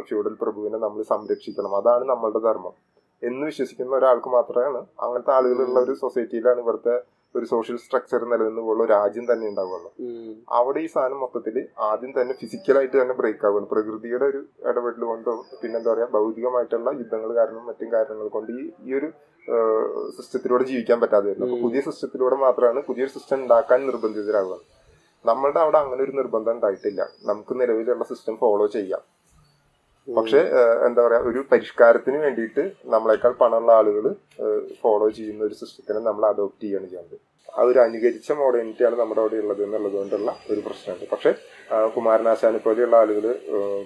[0.00, 1.76] ഫ്യൂഡൽ പ്രഭുവിനെ നമ്മൾ സംരക്ഷിക്കണം.
[1.76, 2.74] അതാണ് നമ്മളുടെ ധർമ്മം.
[3.22, 6.94] എന്ന് വിശ്വസിക്കുന്ന ഒരാൾക്ക് മാത്രമാണ് അങ്ങനത്തെ ആളുകളുള്ള ഒരു സൊസൈറ്റിയിലാണ് ഇവിടുത്തെ
[7.38, 9.90] ഒരു സോഷ്യൽ സ്ട്രക്ചർ നിലനിന്ന് പോകുന്ന രാജ്യം തന്നെ ഉണ്ടാവുള്ളൂ
[10.58, 11.56] അവിടെ ഈ സാധനം മൊത്തത്തിൽ
[11.90, 13.68] ആദ്യം തന്നെ ഫിസിക്കലായിട്ട് തന്നെ ബ്രേക്ക് ആവുകയാണ്.
[13.72, 14.40] പ്രകൃതിയുടെ ഒരു
[14.70, 19.10] ഇടപെടൽ കൊണ്ടോ പിന്നെന്താ പറയാ ഭൗതികമായിട്ടുള്ള യുദ്ധങ്ങൾ കാരണം മറ്റും കാരണങ്ങൾ കൊണ്ട് ഈ ഈ ഒരു
[20.16, 21.46] സിസ്റ്റത്തിലൂടെ ജീവിക്കാൻ പറ്റാതെ വരുന്നു.
[21.48, 24.56] അപ്പൊ പുതിയ സിസ്റ്റത്തിലൂടെ മാത്രമാണ് പുതിയൊരു സിസ്റ്റം ഉണ്ടാക്കാൻ നിർബന്ധിതരാകുക
[25.24, 27.02] നമ്മളുടെ അവിടെ അങ്ങനെ ഒരു നിർബന്ധം ഉണ്ടായിട്ടില്ല.
[27.30, 29.02] നമുക്ക് നിലവിലുള്ള സിസ്റ്റം ഫോളോ ചെയ്യാം.
[30.08, 30.40] പക്ഷെ
[30.86, 32.62] എന്താ പറയാ ഒരു പരിഷ്കാരത്തിന് വേണ്ടിയിട്ട്
[32.94, 34.06] നമ്മളെക്കാൾ പണമുള്ള ആളുകൾ
[34.82, 37.18] ഫോളോ ചെയ്യുന്ന ഒരു സിസ്റ്റത്തിനെ നമ്മൾ അഡോപ്റ്റ് ചെയ്യുകയാണ് ചെയ്യുന്നത്.
[37.58, 41.04] ആ ഒരു അനുകരിച്ച മോഡേണിറ്റിയാണ് നമ്മുടെ അവിടെ ഉള്ളത് എന്നുള്ളത് കൊണ്ടുള്ള ഒരു പ്രശ്നമുണ്ട്.
[41.12, 41.30] പക്ഷെ
[41.96, 43.26] കുമാരനാശാനെ പോലെയുള്ള ആളുകൾ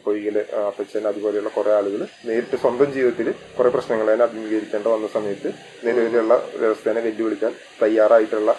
[0.05, 0.39] പൊയ്യിൽ
[0.71, 5.53] അപ്പച്ചൻ അതുപോലെയുള്ള കുറെ ആളുകൾ നേരിട്ട് സ്വന്തം ജീവിതത്തിൽ കുറെ പ്രശ്നങ്ങളെ അഭിമുഖീകരിക്കേണ്ട വന്ന സമയത്ത്
[5.87, 8.55] നിലവിലുള്ള വ്യവസ്ഥയെ വെല്ലുവിളിക്കാൻ തയ്യാറായിട്ടുള്ള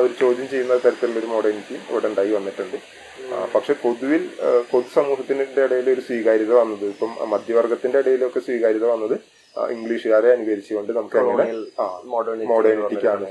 [0.00, 2.76] ഒരു ചോദ്യം ചെയ്യുന്ന തരത്തിലുള്ള ഒരു മോഡേണിറ്റി ഇവിടെ ഉണ്ടായി വന്നിട്ടുണ്ട്.
[3.54, 4.22] പക്ഷെ പൊതുവിൽ
[4.72, 9.16] പൊതുസമൂഹത്തിന്റെ ഇടയിൽ ഒരു സ്വീകാര്യത വന്നത് ഇപ്പം മധ്യവർഗത്തിന്റെ ഇടയിലൊക്കെ സ്വീകാര്യത വന്നത്
[9.76, 11.46] ഇംഗ്ലീഷുകാരെ അനുകരിച്ചുകൊണ്ട് നമുക്ക് അങ്ങനെ
[12.52, 13.26] മോഡേണിറ്റിക്കാണ്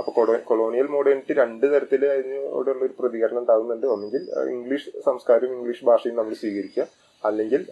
[0.00, 0.10] അപ്പൊ
[0.48, 4.22] കൊളോണിയൽ മോഡേണിറ്റി രണ്ട് തരത്തിൽ അതിനോടുള്ള ഒരു പ്രതികരണം ഉണ്ടാകുന്നുണ്ട് ഒന്നെങ്കിൽ
[4.54, 6.84] ഇംഗ്ലീഷ് സംസ്കാരവും ഇംഗ്ലീഷ് ഭാഷയും നമ്മൾ സ്വീകരിക്കുക.
[7.28, 7.62] അല്ലെങ്കിൽ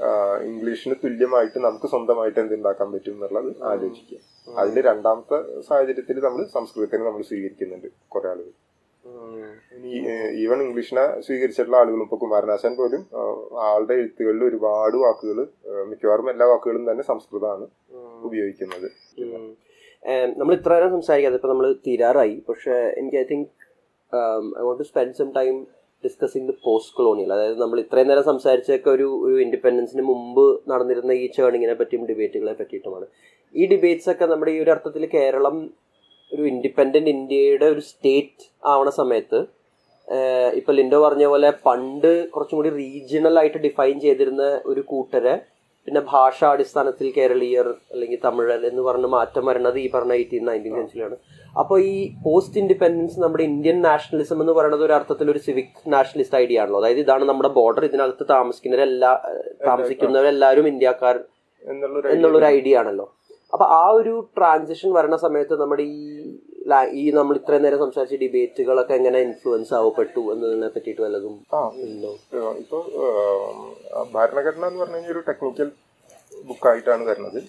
[0.49, 4.19] ഇംഗ്ലീഷിന് തുല്യമായിട്ട് നമുക്ക് സ്വന്തമായിട്ട് എന്തുണ്ടാക്കാൻ പറ്റും എന്നുള്ളത് ആലോചിക്കുക.
[4.63, 5.39] അതിൽ രണ്ടാമത്തെ
[5.69, 8.53] സാഹചര്യത്തിൽ നമ്മൾ സംസ്കൃതത്തിനെ നമ്മൾ സ്വീകരിക്കുന്നുണ്ട് കുറെ ആളുകൾ.
[9.05, 9.43] ഈവൺ
[9.77, 9.93] ഇനി
[10.43, 13.03] ഈവൻ ഇംഗ്ലീഷിനെ സ്വീകരിച്ചിട്ടുള്ള ആളുകളും ഇപ്പൊ കുമാരനാശാൻ പോലും
[13.71, 15.39] ആളുടെ എഴുത്തുകളിൽ ഒരുപാട് വാക്കുകൾ
[15.91, 17.67] മിക്കവാറും എല്ലാ വാക്കുകളും തന്നെ സംസ്കൃതമാണ്
[18.29, 18.89] ഉപയോഗിക്കുന്നത്.
[20.41, 22.37] നമ്മൾ ഇത്ര നേരം സംസാരിക്കാതെ ഇപ്പൊ നമ്മൾ തീരാറായി.
[22.49, 23.49] പക്ഷെ എനിക്ക് I think
[24.61, 25.55] I want to spend some time
[26.05, 31.27] discussing the post colonial അതായത് നമ്മൾ ഇത്രയും നേരം സംസാരിച്ചൊക്കെ ഒരു ഒരു ഇൻഡിപെൻഡൻസിന് മുമ്പ് നടന്നിരുന്ന ഈ
[31.37, 33.07] ചേണിങ്ങിനെ പറ്റിയും ഡിബേറ്റുകളെ പറ്റിയിട്ടുമാണ്.
[33.55, 35.57] ഈ ഡിബേറ്റ്സ് ഒക്കെ നമ്മുടെ ഈ ഒരു അർത്ഥത്തിൽ കേരളം
[36.33, 39.41] ഒരു ഇൻഡിപെൻഡന്റ് ഇന്ത്യയുടെ ഒരു സ്റ്റേറ്റ് ആവണ സമയത്ത്
[40.59, 45.35] ഇപ്പൊ ലിൻഡോ പറഞ്ഞ പോലെ പണ്ട് കുറച്ചും കൂടി റീജിയണൽ ആയിട്ട് ഡിഫൈൻ ചെയ്തിരുന്ന ഒരു കൂട്ടരെ
[45.89, 51.17] പിന്നെ ഭാഷാടിസ്ഥാനത്തിൽ കേരളീയർ അല്ലെങ്കിൽ തമിഴർ എന്ന് പറഞ്ഞ് മാറ്റം വരുന്നത് ഈ പറഞ്ഞ എയ്റ്റീൻ നയന്റീൻ സെഞ്ചുറിയാണ്
[51.61, 51.95] അപ്പോൾ ഈ
[52.25, 56.81] പോസ്റ്റ് ഇൻഡിപെൻഡൻസ് നമ്മുടെ ഇന്ത്യൻ നാഷണലിസം എന്ന് പറയുന്നത് ഒരു അർത്ഥത്തിൽ ഒരു സിവിക് നാഷണലിസ്റ്റ് ഐഡിയ ആണല്ലോ.
[56.81, 59.13] അതായത് ഇതാണ് നമ്മുടെ ബോർഡർ ഇതിനകത്ത് താമസിക്കുന്നവരെല്ലാ
[59.69, 61.19] താമസിക്കുന്നവരെല്ലാവരും ഇന്ത്യക്കാർ
[62.13, 63.07] എന്നുള്ളൊരു ഐഡിയ ആണല്ലോ.
[63.55, 66.01] അപ്പൊ ആ ഒരു ട്രാൻസിഷൻ വരണ സമയത്ത് നമ്മുടെ ഈ
[67.01, 71.35] ഈ നമ്മൾ ഇത്രയും നേരം സംസാരിച്ച ഡിബേറ്റുകളൊക്കെ എങ്ങനെ ഇൻഫ്ലുവൻസ് ആവപ്പെട്ടു എന്നതിനെ പറ്റിയിട്ട് വല്ലതും
[72.63, 72.83] ഇപ്പോൾ
[74.17, 75.71] ഭരണഘടന എന്ന് പറഞ്ഞു കഴിഞ്ഞാൽ ഒരു ടെക്നിക്കൽ
[76.33, 77.41] ബുക്കായിട്ടാണ് വരുന്നത്.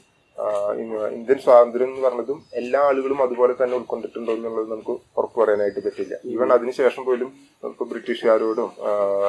[1.15, 6.15] ഇന്ത്യൻ സ്വാതന്ത്ര്യം എന്ന് പറഞ്ഞതും എല്ലാ ആളുകളും അതുപോലെ തന്നെ ഉൾക്കൊണ്ടിട്ടുണ്ടോ എന്നുള്ളത് നമുക്ക് ഉറപ്പ് പറയാനായിട്ട് പറ്റില്ല.
[6.33, 7.29] ഈവൻ അതിനുശേഷം പോലും
[7.69, 8.69] ഇപ്പൊ ബ്രിട്ടീഷുകാരോടും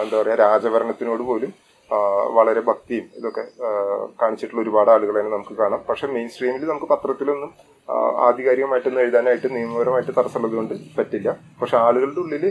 [0.03, 1.53] എന്താ പറയാ രാജഭരണത്തിനോട് പോലും
[2.37, 3.43] വളരെ ഭക്തിയും ഇതൊക്കെ
[4.21, 5.81] കാണിച്ചിട്ടുള്ള ഒരുപാട് ആളുകളെ നമുക്ക് കാണാം.
[5.89, 7.51] പക്ഷെ മെയിൻ സ്ട്രീമിൽ നമുക്ക് പത്രത്തിലൊന്നും
[8.29, 11.31] ആധികാരികമായിട്ടൊന്നും എഴുതാനായിട്ട് നിയമപരമായിട്ട് തടസ്സമുള്ളത് കൊണ്ട് പറ്റില്ല.
[11.61, 12.47] പക്ഷെ ആളുകളുടെ ഉള്ളിൽ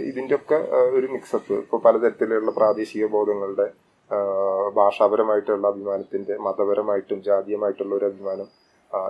[0.80, 3.68] ആഹ് ഒരു മിക്സപ്പ് ഇപ്പോൾ പലതരത്തിലുള്ള പ്രാദേശിക ബോധങ്ങളുടെ
[4.78, 8.48] ഭാഷാപരമായിട്ടുള്ള അഭിമാനത്തിന്റെ മതപരമായിട്ടും ജാതീയമായിട്ടുള്ള ഒരു അഭിമാനം.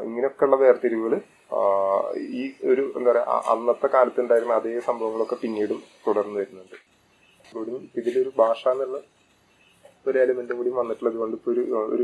[0.08, 1.14] ഇങ്ങനെയൊക്കെയുള്ള വേർതിരിവുകൾ
[2.39, 6.78] ഈ ഒരു എന്താ പറയുക അന്നത്തെ കാലത്ത് ഉണ്ടായിരുന്ന അതേ സംഭവങ്ങളൊക്കെ പിന്നീടും തുടർന്നു വരുന്നുണ്ട്.
[7.45, 8.99] ഇവിടെ ഇതിലൊരു ഭാഷ എന്നുള്ള
[10.10, 12.04] ഒരു എലിമെന്റ് കൂടി വന്നിട്ടുള്ളത് കൊണ്ട് ഇപ്പൊ ഒരു ഒരു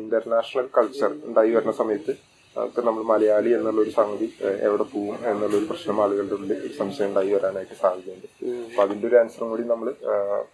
[0.00, 2.12] ഇന്റർനാഷണൽ കൾച്ചർ ഉണ്ടായി വരുന്ന സമയത്ത്
[2.56, 4.26] ഇപ്പൊ നമ്മൾ മലയാളി എന്നുള്ള ഒരു സംഗതി
[4.60, 8.26] എവിടെ പോവും എന്നുള്ള ഒരു പ്രശ്നം ആളുകളുടെ ഉള്ളിൽ ഒരു സംശയം ഉണ്ടായി വരാനായിട്ട് സാധ്യതയുണ്ട്.
[8.70, 9.94] അപ്പൊ അതിന്റെ ഒരു ആൻസറും കൂടി നമ്മൾ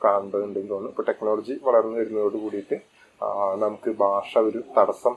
[0.04, 0.88] കാണേണ്ടതുണ്ടെന്ന് തോന്നുന്നു.
[0.88, 2.76] ഇപ്പൊ ടെക്നോളജി വളർന്നു വരുന്നതോട് കൂടിയിട്ട്
[3.56, 5.16] നമുക്ക് ഭാഷ ഒരു തടസ്സം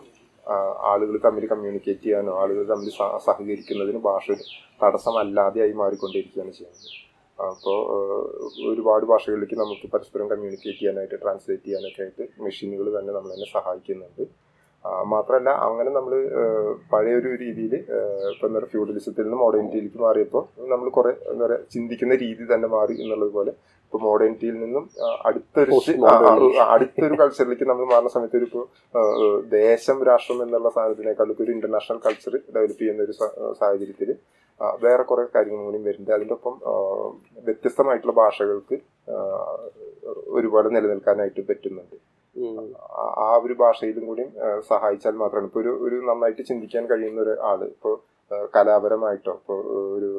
[0.91, 4.43] ആളുകൾ തമ്മിൽ കമ്മ്യൂണിക്കേറ്റ് ചെയ്യാനോ ആളുകൾ തമ്മിൽ സഹ- സഹകരിക്കുന്നതിന് ഭാഷ ഒരു
[4.83, 6.89] തടസ്സമല്ലാതെയായി മാറിക്കൊണ്ടിരിക്കുകയാണ് ചെയ്യുന്നത്.
[7.39, 7.77] അപ്പോൾ
[8.71, 14.50] ഒരുപാട് ഭാഷകളിലേക്ക് നമുക്ക് പരസ്പരം കമ്മ്യൂണിക്കേറ്റ് ചെയ്യാനായിട്ട് ട്രാൻസ്ലേറ്റ് ചെയ്യാനൊക്കെ ആയിട്ട് മെഷീനുകൾ തന്നെ നമ്മൾ തന്നെ സഹായിക്കുന്നുണ്ട്.
[15.11, 16.13] മാത്രമല്ല അങ്ങനെ നമ്മൾ
[16.91, 17.73] പഴയ ഒരു രീതിയിൽ
[18.31, 22.95] ഇപ്പം എന്താ പറയുക ഫ്യൂഡലിസത്തിൽ നിന്ന് മോഡേണിറ്റിയിലേക്ക് മാറിയപ്പോൾ നമ്മൾ കുറെ എന്താ പറയുക ചിന്തിക്കുന്ന രീതി തന്നെ മാറി
[23.03, 23.51] എന്നുള്ളത് പോലെ
[23.85, 24.83] ഇപ്പൊ മോഡേണിറ്റിയിൽ നിന്നും
[25.29, 25.77] അടുത്തൊരു
[26.73, 28.65] അടുത്തൊരു കൾച്ചറിലേക്ക് നമ്മൾ മാറുന്ന സമയത്ത് ഒരു ഇപ്പോൾ
[29.55, 33.15] ദേശം രാഷ്ട്രം എന്നുള്ള സാധനത്തിനേക്കാൾ ഒരു ഇന്റർനാഷണൽ കൾച്ചർ ഡെവലപ്പ് ചെയ്യുന്ന ഒരു
[33.61, 34.11] സാഹചര്യത്തിൽ
[34.85, 36.13] വേറെ കുറെ കാര്യങ്ങളും കൂടി വരുന്നുണ്ട്.
[36.15, 36.55] അതിന്റെ ഒപ്പം
[37.47, 38.77] വ്യത്യസ്തമായിട്ടുള്ള ഭാഷകൾക്ക്
[40.37, 41.97] ഒരുപോലെ നിലനിൽക്കാനായിട്ട് പറ്റുന്നുണ്ട്.
[43.17, 44.23] ആ- ഒരു ഭാഷയിലും കൂടി
[44.67, 45.47] സഹായിച്ചാൽ മാത്രമാണ്.
[45.47, 47.95] ഇപ്പൊ ഒരു ഒരു നന്നായിട്ട് ചിന്തിക്കാൻ കഴിയുന്ന ഒരു ആൾ ഇപ്പോൾ
[48.55, 49.59] കലാപരമായിട്ടോ ഇപ്പോൾ
[49.97, 50.09] ഒരു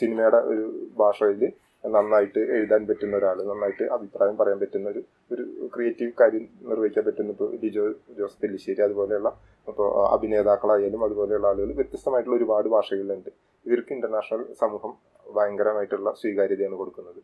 [0.00, 0.64] സിനിമയുടെ ഒരു
[0.98, 1.42] ഭാഷയിൽ
[1.84, 5.00] നന്നായിട്ട് എഴുതാൻ പറ്റുന്ന ഒരാൾ നന്നായിട്ട് അഭിപ്രായം പറയാൻ പറ്റുന്ന ഒരു
[5.32, 5.42] ഒരു
[5.74, 7.84] ക്രിയേറ്റീവ് കാര്യം നിർവഹിക്കാൻ പറ്റുന്ന ഇപ്പോൾ ലിജോ
[8.18, 9.30] ജോസ് പെല്ലിശ്ശേരി അതുപോലെയുള്ള
[9.68, 13.30] ഇപ്പോൾ അഭിനേതാക്കളായാലും അതുപോലെയുള്ള ആളുകൾ വ്യത്യസ്തമായിട്ടുള്ള ഒരുപാട് ഭാഷകളിലുണ്ട്.
[13.66, 14.94] ഇവർക്ക് ഇന്റർനാഷണൽ സമൂഹം
[15.34, 17.20] ഭയങ്കരമായിട്ടുള്ള സ്വീകാര്യതയാണ് കൊടുക്കുന്നത്.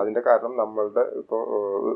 [0.00, 1.42] അതിന്റെ കാരണം നമ്മളുടെ ഇപ്പോൾ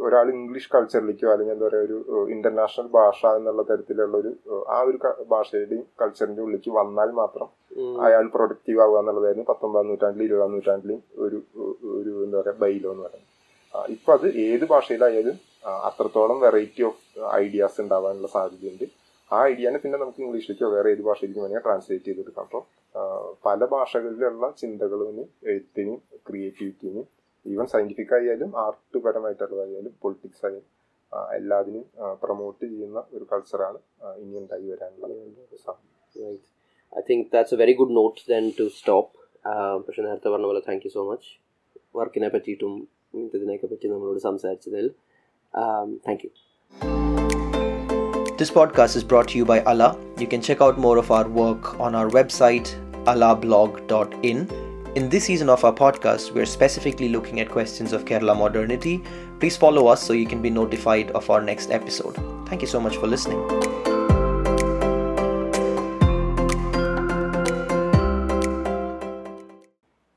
[0.06, 1.96] ഒരാൾ ഇംഗ്ലീഷ് കൾച്ചറിലേക്കോ അല്ലെങ്കിൽ എന്താ പറയുക ഒരു
[2.34, 4.30] ഇന്റർനാഷണൽ ഭാഷ എന്നുള്ള തരത്തിലുള്ള ഒരു
[4.76, 4.98] ആ ഒരു
[5.32, 7.48] ഭാഷയുടെയും കൾച്ചറിന്റെ ഉള്ളിലേക്ക് വന്നാൽ മാത്രം
[8.06, 11.40] അയാൾ പ്രൊഡക്റ്റീവ് ആവുക എന്നുള്ളതായിരുന്നു പത്തൊമ്പതാം നൂറ്റാണ്ടിലും ഇരുപതാം നൂറ്റാണ്ടിലും ഒരു
[11.98, 13.26] ഒരു എന്താ പറയുക ബൈലോ എന്ന് പറയുന്നത്.
[13.96, 15.36] ഇപ്പൊ അത് ഏത് ഭാഷയിലായാലും
[15.88, 17.02] അത്രത്തോളം വെറൈറ്റി ഓഫ്
[17.42, 18.86] ഐഡിയാസ് ഉണ്ടാവാനുള്ള സാധ്യതയുണ്ട്.
[19.30, 22.44] ആ ഐഡിയാനെ പിന്നെ നമുക്ക് ഇംഗ്ലീഷിലേക്കോ വേറെ ഏത് ഭാഷയിലേക്കും വേണമെങ്കിൽ ട്രാൻസ്ലേറ്റ് ചെയ്തെടുക്കാം.
[22.46, 22.62] അപ്പോൾ
[23.46, 25.18] പല ഭാഷകളിലുള്ള ചിന്തകളും
[25.52, 27.06] എഴുത്തിനും ക്രിയേറ്റിവിറ്റിനും
[27.47, 30.65] ഈവൻ സയന്റിഫിക് ആയാലും ആർട്ട് പരമായിട്ടുള്ളതായാലും പൊളിറ്റിക്സ് ആയാലും
[31.37, 31.83] എല്ലാത്തിനും
[32.23, 33.79] പ്രൊമോട്ട് ചെയ്യുന്ന ഒരു കൾച്ചറാണ്
[34.23, 35.09] ഇനി ഉണ്ടായി വരാനുള്ള
[36.15, 36.41] Right.
[36.93, 39.07] I think that's a very good note then to stop.
[39.85, 41.29] പക്ഷെ നേരത്തെ പറഞ്ഞ പോലെ താങ്ക് യു സോ മച്ച്
[41.95, 42.73] വർക്കിനെ പറ്റിയിട്ടും
[43.33, 44.87] ഇതിനെയൊക്കെ പറ്റി നമ്മളോട് സംസാരിച്ചതിൽ
[46.07, 46.31] thank you
[48.37, 49.89] This podcast is brought to you by Allah.
[50.21, 52.69] You can check out more of our work on our website,
[53.05, 54.39] allahblog.in.
[54.94, 59.04] In this season of our podcast, we're specifically looking at questions of Kerala modernity.
[59.38, 62.16] Please follow us so you can be notified of our next episode.
[62.48, 63.87] Thank you so much for listening.